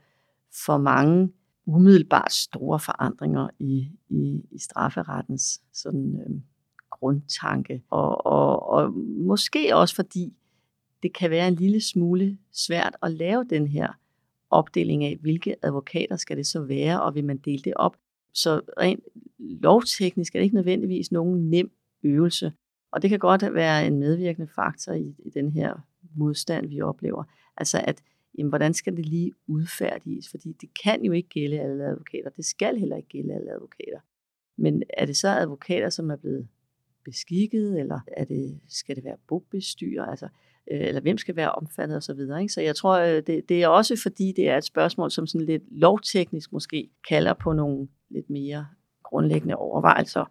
for 0.65 0.79
mange 0.79 1.31
umiddelbart 1.67 2.33
store 2.33 2.81
forandringer 2.81 3.49
i, 3.59 3.89
i, 4.09 4.41
i 4.51 4.59
strafferettens 4.59 5.61
sådan, 5.73 6.21
øh, 6.21 6.37
grundtanke. 7.01 7.83
Og, 7.91 8.27
og, 8.27 8.69
og 8.69 8.93
måske 9.27 9.77
også 9.77 9.95
fordi 9.95 10.33
det 11.03 11.15
kan 11.15 11.31
være 11.31 11.49
en 11.49 11.55
lille 11.55 11.81
smule 11.81 12.39
svært 12.53 12.97
at 13.03 13.13
lave 13.13 13.45
den 13.51 13.67
her 13.67 13.89
opdeling 14.51 15.05
af, 15.05 15.19
hvilke 15.21 15.57
advokater 15.63 16.17
skal 16.17 16.37
det 16.37 16.47
så 16.47 16.61
være, 16.61 17.03
og 17.03 17.15
vil 17.15 17.25
man 17.25 17.37
dele 17.37 17.63
det 17.65 17.75
op. 17.77 17.97
Så 18.33 18.61
rent 18.81 19.05
lovteknisk 19.39 20.35
er 20.35 20.39
det 20.39 20.45
ikke 20.45 20.57
nødvendigvis 20.57 21.13
nogen 21.13 21.51
nem 21.51 21.71
øvelse. 22.03 22.53
Og 22.93 23.03
det 23.03 23.11
kan 23.11 23.19
godt 23.19 23.55
være 23.55 23.87
en 23.87 23.99
medvirkende 23.99 24.49
faktor 24.55 24.93
i, 24.93 25.15
i 25.19 25.31
den 25.31 25.53
her 25.53 25.75
modstand, 26.15 26.67
vi 26.67 26.81
oplever. 26.81 27.25
Altså 27.57 27.83
at, 27.85 28.03
jamen, 28.39 28.49
hvordan 28.49 28.75
skal 28.75 28.97
det 28.97 29.07
lige 29.07 29.33
udfærdiges? 29.47 30.29
Fordi 30.29 30.53
det 30.53 30.69
kan 30.85 31.05
jo 31.05 31.13
ikke 31.13 31.29
gælde 31.29 31.61
alle 31.61 31.85
advokater. 31.85 32.31
Det 32.31 32.45
skal 32.45 32.79
heller 32.79 32.97
ikke 32.97 33.09
gælde 33.09 33.35
alle 33.35 33.51
advokater. 33.51 34.01
Men 34.57 34.83
er 34.99 35.07
det 35.07 35.17
så 35.17 35.29
advokater, 35.29 35.91
som 35.91 36.11
er 36.11 36.17
blevet 36.17 36.49
beskikket, 37.05 37.81
eller 37.81 38.01
er 38.17 38.25
det, 38.25 38.61
skal 38.69 38.97
det 38.97 39.05
være 39.05 39.17
bogbestyrer? 39.29 40.05
Altså, 40.05 40.29
øh, 40.71 40.81
eller 40.81 41.01
hvem 41.01 41.19
skal 41.19 41.37
være 41.37 41.53
omfattet 41.53 41.97
osv. 41.97 42.21
Ikke? 42.41 42.49
Så 42.49 42.61
jeg 42.61 42.77
tror, 42.77 42.99
øh, 42.99 43.23
det, 43.27 43.49
det 43.49 43.63
er 43.63 43.69
også 43.69 44.01
fordi, 44.03 44.33
det 44.37 44.49
er 44.49 44.57
et 44.57 44.65
spørgsmål, 44.65 45.11
som 45.11 45.27
sådan 45.27 45.47
lidt 45.47 45.63
lovteknisk 45.71 46.53
måske 46.53 46.91
kalder 47.09 47.35
på 47.35 47.53
nogle 47.53 47.89
lidt 48.11 48.31
mere 48.31 48.67
grundlæggende 49.03 49.57
overvejelser. 49.57 50.25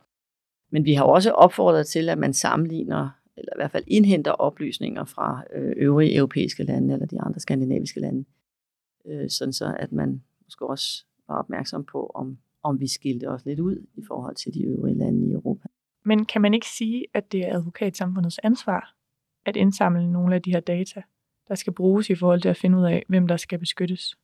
Men 0.71 0.85
vi 0.85 0.93
har 0.93 1.03
også 1.03 1.31
opfordret 1.31 1.87
til, 1.87 2.09
at 2.09 2.17
man 2.17 2.33
sammenligner, 2.33 3.09
eller 3.37 3.53
i 3.53 3.57
hvert 3.57 3.71
fald 3.71 3.83
indhenter 3.87 4.31
oplysninger 4.31 5.05
fra 5.05 5.43
øh, 5.55 5.73
øvrige 5.77 6.15
europæiske 6.15 6.63
lande, 6.63 6.93
eller 6.93 7.05
de 7.05 7.21
andre 7.21 7.39
skandinaviske 7.39 7.99
lande, 7.99 8.25
øh, 9.05 9.29
sådan 9.29 9.53
så 9.53 9.75
at 9.79 9.91
man 9.91 10.23
måske 10.43 10.65
også 10.69 11.05
var 11.27 11.39
opmærksom 11.39 11.83
på, 11.83 12.11
om, 12.15 12.37
om 12.63 12.79
vi 12.79 12.87
skilte 12.87 13.29
os 13.29 13.45
lidt 13.45 13.59
ud 13.59 13.85
i 13.95 14.01
forhold 14.07 14.35
til 14.35 14.53
de 14.53 14.63
øvrige 14.63 14.97
lande 14.97 15.27
i 15.27 15.31
Europa. 15.31 15.67
Men 16.05 16.25
kan 16.25 16.41
man 16.41 16.53
ikke 16.53 16.67
sige, 16.77 17.05
at 17.13 17.31
det 17.31 17.47
er 17.47 17.57
advokatsamfundets 17.57 18.39
ansvar 18.43 18.93
at 19.45 19.55
indsamle 19.55 20.11
nogle 20.11 20.35
af 20.35 20.41
de 20.41 20.51
her 20.51 20.59
data, 20.59 21.01
der 21.47 21.55
skal 21.55 21.73
bruges 21.73 22.09
i 22.09 22.15
forhold 22.15 22.41
til 22.41 22.49
at 22.49 22.57
finde 22.57 22.77
ud 22.77 22.85
af, 22.85 23.03
hvem 23.07 23.27
der 23.27 23.37
skal 23.37 23.59
beskyttes? 23.59 24.15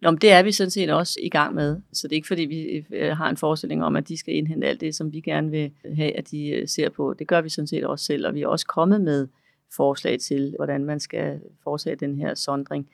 Nå, 0.00 0.10
men 0.10 0.20
det 0.20 0.32
er 0.32 0.42
vi 0.42 0.52
sådan 0.52 0.70
set 0.70 0.90
også 0.90 1.18
i 1.22 1.28
gang 1.28 1.54
med. 1.54 1.80
Så 1.92 2.08
det 2.08 2.12
er 2.12 2.16
ikke 2.16 2.28
fordi, 2.28 2.42
vi 2.42 2.84
øh, 2.90 3.16
har 3.16 3.30
en 3.30 3.36
forestilling 3.36 3.84
om, 3.84 3.96
at 3.96 4.08
de 4.08 4.16
skal 4.16 4.34
indhente 4.34 4.66
alt 4.66 4.80
det, 4.80 4.94
som 4.94 5.12
vi 5.12 5.20
gerne 5.20 5.50
vil 5.50 5.72
have, 5.94 6.16
at 6.16 6.30
de 6.30 6.48
øh, 6.48 6.68
ser 6.68 6.88
på. 6.88 7.14
Det 7.18 7.26
gør 7.26 7.40
vi 7.40 7.48
sådan 7.48 7.66
set 7.66 7.84
også 7.84 8.04
selv, 8.04 8.26
og 8.26 8.34
vi 8.34 8.42
er 8.42 8.48
også 8.48 8.66
kommet 8.66 9.00
med 9.00 9.28
forslag 9.76 10.20
til, 10.20 10.54
hvordan 10.56 10.84
man 10.84 11.00
skal 11.00 11.40
foretage 11.64 11.96
den 11.96 12.18
her 12.18 12.34
sondring. 12.34 12.88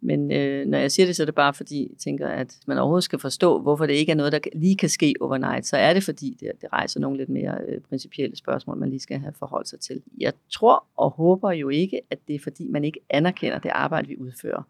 Men 0.00 0.32
øh, 0.32 0.66
når 0.66 0.78
jeg 0.78 0.92
siger 0.92 1.06
det, 1.06 1.16
så 1.16 1.22
er 1.22 1.24
det 1.24 1.34
bare 1.34 1.54
fordi, 1.54 1.88
jeg 1.90 1.98
tænker, 1.98 2.28
at 2.28 2.56
man 2.66 2.78
overhovedet 2.78 3.04
skal 3.04 3.18
forstå, 3.18 3.60
hvorfor 3.60 3.86
det 3.86 3.94
ikke 3.94 4.12
er 4.12 4.16
noget, 4.16 4.32
der 4.32 4.38
lige 4.54 4.76
kan 4.76 4.88
ske 4.88 5.14
overnight. 5.20 5.66
Så 5.66 5.76
er 5.76 5.94
det 5.94 6.02
fordi, 6.02 6.36
det, 6.40 6.52
det 6.60 6.72
rejser 6.72 7.00
nogle 7.00 7.16
lidt 7.16 7.28
mere 7.28 7.58
øh, 7.68 7.80
principielle 7.80 8.36
spørgsmål, 8.36 8.76
man 8.76 8.88
lige 8.88 9.00
skal 9.00 9.18
have 9.18 9.32
forholdt 9.38 9.68
sig 9.68 9.80
til. 9.80 10.02
Jeg 10.18 10.32
tror 10.52 10.84
og 10.96 11.10
håber 11.10 11.52
jo 11.52 11.68
ikke, 11.68 12.00
at 12.10 12.18
det 12.28 12.34
er 12.34 12.40
fordi, 12.42 12.68
man 12.68 12.84
ikke 12.84 13.00
anerkender 13.10 13.58
det 13.58 13.70
arbejde, 13.74 14.08
vi 14.08 14.16
udfører. 14.18 14.62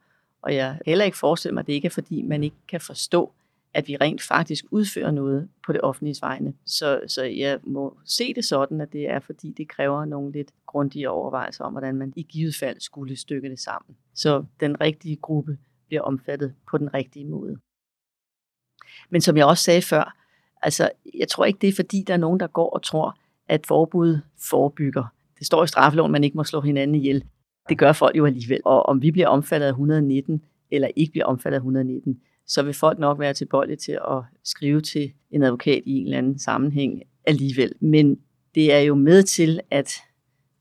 Og 0.42 0.54
jeg 0.54 0.78
heller 0.86 1.04
ikke 1.04 1.18
forestille 1.18 1.54
mig, 1.54 1.60
at 1.60 1.66
det 1.66 1.72
ikke 1.72 1.86
er 1.86 1.90
fordi, 1.90 2.22
man 2.22 2.44
ikke 2.44 2.56
kan 2.68 2.80
forstå, 2.80 3.32
at 3.76 3.88
vi 3.88 3.96
rent 3.96 4.22
faktisk 4.22 4.64
udfører 4.70 5.10
noget 5.10 5.48
på 5.66 5.72
det 5.72 5.80
offentlige 5.80 6.16
vegne. 6.22 6.54
Så, 6.64 7.00
så 7.06 7.24
jeg 7.24 7.58
må 7.62 7.98
se 8.04 8.34
det 8.34 8.44
sådan, 8.44 8.80
at 8.80 8.92
det 8.92 9.10
er 9.10 9.20
fordi, 9.20 9.54
det 9.56 9.68
kræver 9.68 10.04
nogle 10.04 10.32
lidt 10.32 10.52
grundige 10.66 11.10
overvejelser 11.10 11.64
om, 11.64 11.72
hvordan 11.72 11.96
man 11.96 12.12
i 12.16 12.22
givet 12.22 12.54
fald 12.60 12.80
skulle 12.80 13.16
stykke 13.16 13.50
det 13.50 13.60
sammen. 13.60 13.96
Så 14.14 14.44
den 14.60 14.80
rigtige 14.80 15.16
gruppe 15.16 15.58
bliver 15.86 16.02
omfattet 16.02 16.54
på 16.70 16.78
den 16.78 16.94
rigtige 16.94 17.24
måde. 17.24 17.56
Men 19.10 19.20
som 19.20 19.36
jeg 19.36 19.46
også 19.46 19.64
sagde 19.64 19.82
før, 19.82 20.16
altså 20.62 20.90
jeg 21.14 21.28
tror 21.28 21.44
ikke, 21.44 21.58
det 21.58 21.68
er 21.68 21.76
fordi, 21.76 22.04
der 22.06 22.14
er 22.14 22.18
nogen, 22.18 22.40
der 22.40 22.46
går 22.46 22.70
og 22.70 22.82
tror, 22.82 23.18
at 23.48 23.66
forbud 23.66 24.18
forebygger. 24.50 25.04
Det 25.38 25.46
står 25.46 25.64
i 25.64 25.66
straffeloven, 25.66 26.12
man 26.12 26.24
ikke 26.24 26.36
må 26.36 26.44
slå 26.44 26.60
hinanden 26.60 26.94
ihjel. 26.94 27.24
Det 27.68 27.78
gør 27.78 27.92
folk 27.92 28.16
jo 28.16 28.26
alligevel. 28.26 28.60
Og 28.64 28.86
om 28.86 29.02
vi 29.02 29.12
bliver 29.12 29.28
omfattet 29.28 29.66
af 29.66 29.70
119, 29.70 30.42
eller 30.70 30.88
ikke 30.96 31.12
bliver 31.12 31.26
omfattet 31.26 31.56
af 31.56 31.60
119, 31.60 32.20
så 32.46 32.62
vil 32.62 32.74
folk 32.74 32.98
nok 32.98 33.18
være 33.18 33.34
tilbøjelige 33.34 33.76
til 33.76 33.92
at 33.92 34.22
skrive 34.44 34.80
til 34.80 35.12
en 35.30 35.42
advokat 35.42 35.82
i 35.86 35.92
en 35.92 36.04
eller 36.04 36.18
anden 36.18 36.38
sammenhæng 36.38 37.02
alligevel. 37.24 37.72
Men 37.80 38.18
det 38.54 38.72
er 38.72 38.80
jo 38.80 38.94
med 38.94 39.22
til 39.22 39.60
at 39.70 39.92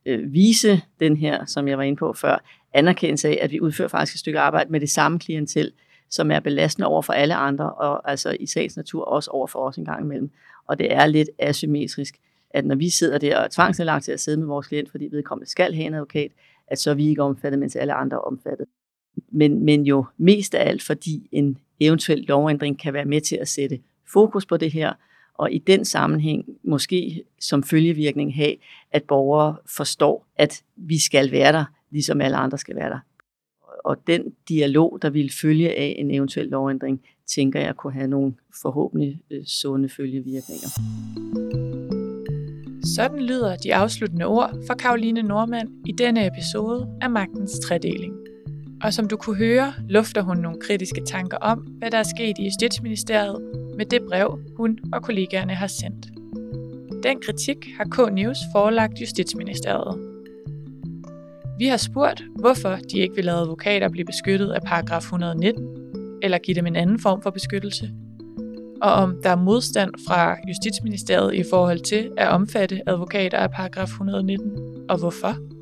øh, 0.06 0.34
vise 0.34 0.82
den 1.00 1.18
her, 1.18 1.46
som 1.46 1.68
jeg 1.68 1.78
var 1.78 1.84
inde 1.84 1.98
på 1.98 2.14
før, 2.14 2.44
anerkendelse 2.74 3.28
af, 3.28 3.40
at 3.42 3.52
vi 3.52 3.62
udfører 3.62 3.88
faktisk 3.88 4.16
et 4.16 4.20
stykke 4.20 4.40
arbejde 4.40 4.72
med 4.72 4.80
det 4.80 4.90
samme 4.90 5.20
klientel, 5.20 5.72
som 6.10 6.32
er 6.32 6.40
belastende 6.40 6.88
over 6.88 7.02
for 7.02 7.14
alle 7.14 7.36
andre, 7.36 7.74
og 7.74 8.12
altså 8.12 8.38
i 8.40 8.46
sagens 8.46 8.78
natur 8.78 9.06
også 9.06 9.32
over 9.32 9.48
for 9.48 9.60
os 9.60 9.78
en 9.78 9.86
gang 9.86 10.04
imellem. 10.04 10.32
Og 10.68 10.80
det 10.80 10.94
er 10.94 11.06
lidt 11.06 11.30
asymmetrisk, 11.40 12.16
at 12.50 12.66
når 12.66 12.76
vi 12.76 12.90
sidder 12.90 13.18
der 13.18 13.38
og 13.38 13.44
er 13.44 13.48
tvangsnedlagt 13.48 14.06
til 14.06 14.12
at 14.12 14.20
sidde 14.20 14.38
med 14.38 14.48
vores 14.48 14.68
klient, 14.68 14.92
fordi 14.92 15.08
vedkommende 15.12 15.50
skal 15.50 15.74
have 15.74 15.88
en 15.88 15.94
advokat, 15.94 16.32
at 16.68 16.80
så 16.80 16.90
er 16.92 16.94
vi 16.94 17.08
ikke 17.08 17.24
omfattet, 17.24 17.60
mens 17.60 17.76
alle 17.76 17.94
andre 17.94 18.18
er 18.18 18.22
omfattet. 18.22 18.68
Men, 19.32 19.66
men 19.66 19.86
jo 19.86 20.06
mest 20.18 20.56
af 20.56 20.70
alt, 20.70 20.84
fordi 20.84 21.30
en 21.32 21.58
eventuel 21.80 22.26
lovændring 22.28 22.80
kan 22.80 22.94
være 22.94 23.06
med 23.06 23.22
til 23.22 23.36
at 23.36 23.48
sætte 23.48 23.80
fokus 24.14 24.46
på 24.46 24.58
det 24.58 24.72
her, 24.72 24.94
og 25.34 25.52
i 25.52 25.58
den 25.58 25.86
sammenhæng 25.86 26.46
måske 26.64 27.24
som 27.40 27.64
følgevirkning 27.64 28.36
have, 28.36 28.56
at 28.92 29.04
borgere 29.04 29.56
forstår, 29.78 30.28
at 30.36 30.64
vi 30.76 31.00
skal 31.00 31.32
være 31.32 31.52
der, 31.52 31.66
ligesom 31.92 32.22
alle 32.22 32.38
andre 32.38 32.58
skal 32.58 32.76
være 32.76 32.90
der. 32.90 33.00
Og 33.86 33.98
den 34.08 34.34
dialog, 34.50 35.00
der 35.02 35.10
vil 35.10 35.32
følge 35.42 35.78
af 35.78 35.96
en 35.98 36.12
eventuel 36.12 36.48
lovændring, 36.48 37.02
tænker 37.28 37.60
jeg 37.60 37.76
kunne 37.76 37.94
have 37.94 38.08
nogle 38.08 38.34
forhåbentlig 38.62 39.22
øh, 39.32 39.46
sunde 39.46 39.90
følgevirkninger. 39.90 40.70
Sådan 42.96 43.20
lyder 43.20 43.56
de 43.56 43.76
afsluttende 43.76 44.26
ord 44.26 44.52
fra 44.68 44.76
Karoline 44.76 45.22
Normand 45.22 45.70
i 45.88 45.92
denne 45.92 46.28
episode 46.28 46.98
af 47.02 47.10
Magtens 47.10 47.60
Tredeling. 47.60 48.25
Og 48.86 48.94
som 48.94 49.08
du 49.08 49.18
kunne 49.18 49.36
høre, 49.36 49.74
lufter 49.90 50.22
hun 50.22 50.38
nogle 50.38 50.60
kritiske 50.62 51.02
tanker 51.06 51.38
om, 51.38 51.60
hvad 51.60 51.92
der 51.92 51.98
er 51.98 52.04
sket 52.04 52.38
i 52.40 52.44
Justitsministeriet 52.44 53.42
med 53.78 53.86
det 53.86 54.02
brev, 54.10 54.40
hun 54.58 54.80
og 54.94 55.04
kollegaerne 55.04 55.54
har 55.54 55.68
sendt. 55.68 56.06
Den 57.04 57.20
kritik 57.22 57.58
har 57.78 57.84
K-News 57.84 58.38
forelagt 58.56 59.02
Justitsministeriet. 59.02 60.00
Vi 61.60 61.68
har 61.68 61.78
spurgt, 61.78 62.24
hvorfor 62.40 62.78
de 62.92 63.00
ikke 63.00 63.16
vil 63.16 63.26
lade 63.26 63.38
advokater 63.38 63.90
blive 63.90 64.06
beskyttet 64.06 64.52
af 64.52 64.62
paragraf 64.62 65.02
119, 65.02 65.68
eller 66.22 66.38
give 66.38 66.56
dem 66.56 66.66
en 66.66 66.76
anden 66.76 67.00
form 67.00 67.22
for 67.22 67.30
beskyttelse, 67.30 67.90
og 68.82 68.92
om 68.92 69.20
der 69.24 69.30
er 69.30 69.36
modstand 69.36 69.92
fra 70.08 70.38
Justitsministeriet 70.48 71.34
i 71.34 71.44
forhold 71.50 71.80
til 71.80 72.12
at 72.18 72.30
omfatte 72.30 72.82
advokater 72.88 73.38
af 73.38 73.52
paragraf 73.52 73.88
119, 73.88 74.52
og 74.90 74.98
hvorfor. 74.98 75.55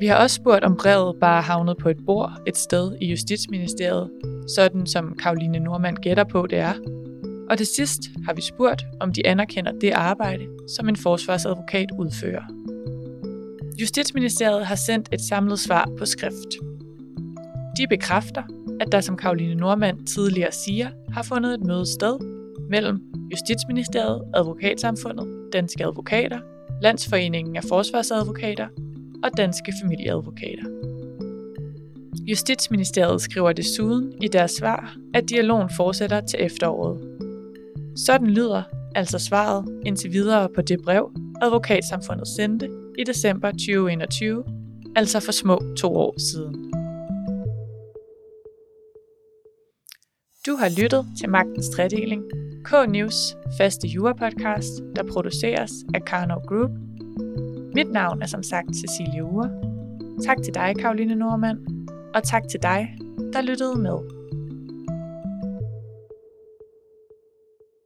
Vi 0.00 0.06
har 0.06 0.16
også 0.16 0.36
spurgt, 0.36 0.64
om 0.64 0.76
brevet 0.76 1.16
bare 1.20 1.42
havnet 1.42 1.76
på 1.76 1.88
et 1.88 1.96
bord 2.06 2.32
et 2.46 2.56
sted 2.56 2.96
i 3.00 3.06
Justitsministeriet, 3.06 4.10
sådan 4.56 4.86
som 4.86 5.16
Karoline 5.18 5.58
Normand 5.58 5.96
gætter 5.96 6.24
på, 6.24 6.46
det 6.46 6.58
er. 6.58 6.74
Og 7.50 7.58
til 7.58 7.66
sidst 7.66 8.00
har 8.26 8.34
vi 8.34 8.42
spurgt, 8.42 8.84
om 9.00 9.12
de 9.12 9.26
anerkender 9.26 9.72
det 9.80 9.90
arbejde, 9.90 10.46
som 10.76 10.88
en 10.88 10.96
forsvarsadvokat 10.96 11.88
udfører. 11.98 12.42
Justitsministeriet 13.80 14.66
har 14.66 14.74
sendt 14.74 15.08
et 15.12 15.20
samlet 15.20 15.58
svar 15.58 15.88
på 15.98 16.06
skrift. 16.06 16.54
De 17.76 17.86
bekræfter, 17.90 18.42
at 18.80 18.92
der 18.92 19.00
som 19.00 19.16
Karoline 19.16 19.54
Normand 19.54 20.06
tidligere 20.06 20.52
siger, 20.52 20.88
har 21.12 21.22
fundet 21.22 21.54
et 21.54 21.66
møde 21.66 21.86
sted 21.86 22.18
mellem 22.70 23.00
Justitsministeriet, 23.30 24.22
Advokatsamfundet, 24.34 25.28
Danske 25.52 25.84
Advokater, 25.84 26.38
Landsforeningen 26.82 27.56
af 27.56 27.62
Forsvarsadvokater 27.68 28.68
og 29.24 29.30
Danske 29.36 29.72
Familieadvokater. 29.82 30.64
Justitsministeriet 32.26 33.22
skriver 33.22 33.52
desuden 33.52 34.22
i 34.22 34.28
deres 34.28 34.50
svar, 34.50 34.96
at 35.14 35.28
dialogen 35.28 35.70
fortsætter 35.76 36.20
til 36.20 36.38
efteråret. 36.42 37.00
Sådan 38.06 38.30
lyder 38.30 38.62
altså 38.94 39.18
svaret 39.18 39.82
indtil 39.86 40.12
videre 40.12 40.48
på 40.54 40.62
det 40.62 40.82
brev, 40.84 41.10
advokatsamfundet 41.42 42.28
sendte 42.28 42.68
i 42.98 43.04
december 43.04 43.50
2021, 43.50 44.44
altså 44.96 45.20
for 45.20 45.32
små 45.32 45.60
to 45.76 45.96
år 45.96 46.14
siden. 46.18 46.54
Du 50.46 50.56
har 50.56 50.80
lyttet 50.82 51.06
til 51.20 51.28
Magtens 51.28 51.68
Tredeling, 51.68 52.22
K-News 52.64 53.36
faste 53.58 53.88
jura-podcast, 53.88 54.82
der 54.96 55.02
produceres 55.12 55.70
af 55.94 56.04
Karnov 56.04 56.42
Group. 56.46 56.70
Mit 57.74 57.92
navn 57.92 58.22
er 58.22 58.26
som 58.26 58.42
sagt 58.42 58.68
Cecilie 58.76 59.24
Ure. 59.24 59.50
Tak 60.26 60.36
til 60.44 60.54
dig, 60.54 60.74
Karoline 60.78 61.14
Normand, 61.14 61.58
og 62.14 62.22
tak 62.22 62.42
til 62.50 62.62
dig, 62.62 62.96
der 63.32 63.42
lyttede 63.42 63.78
med. 63.78 63.98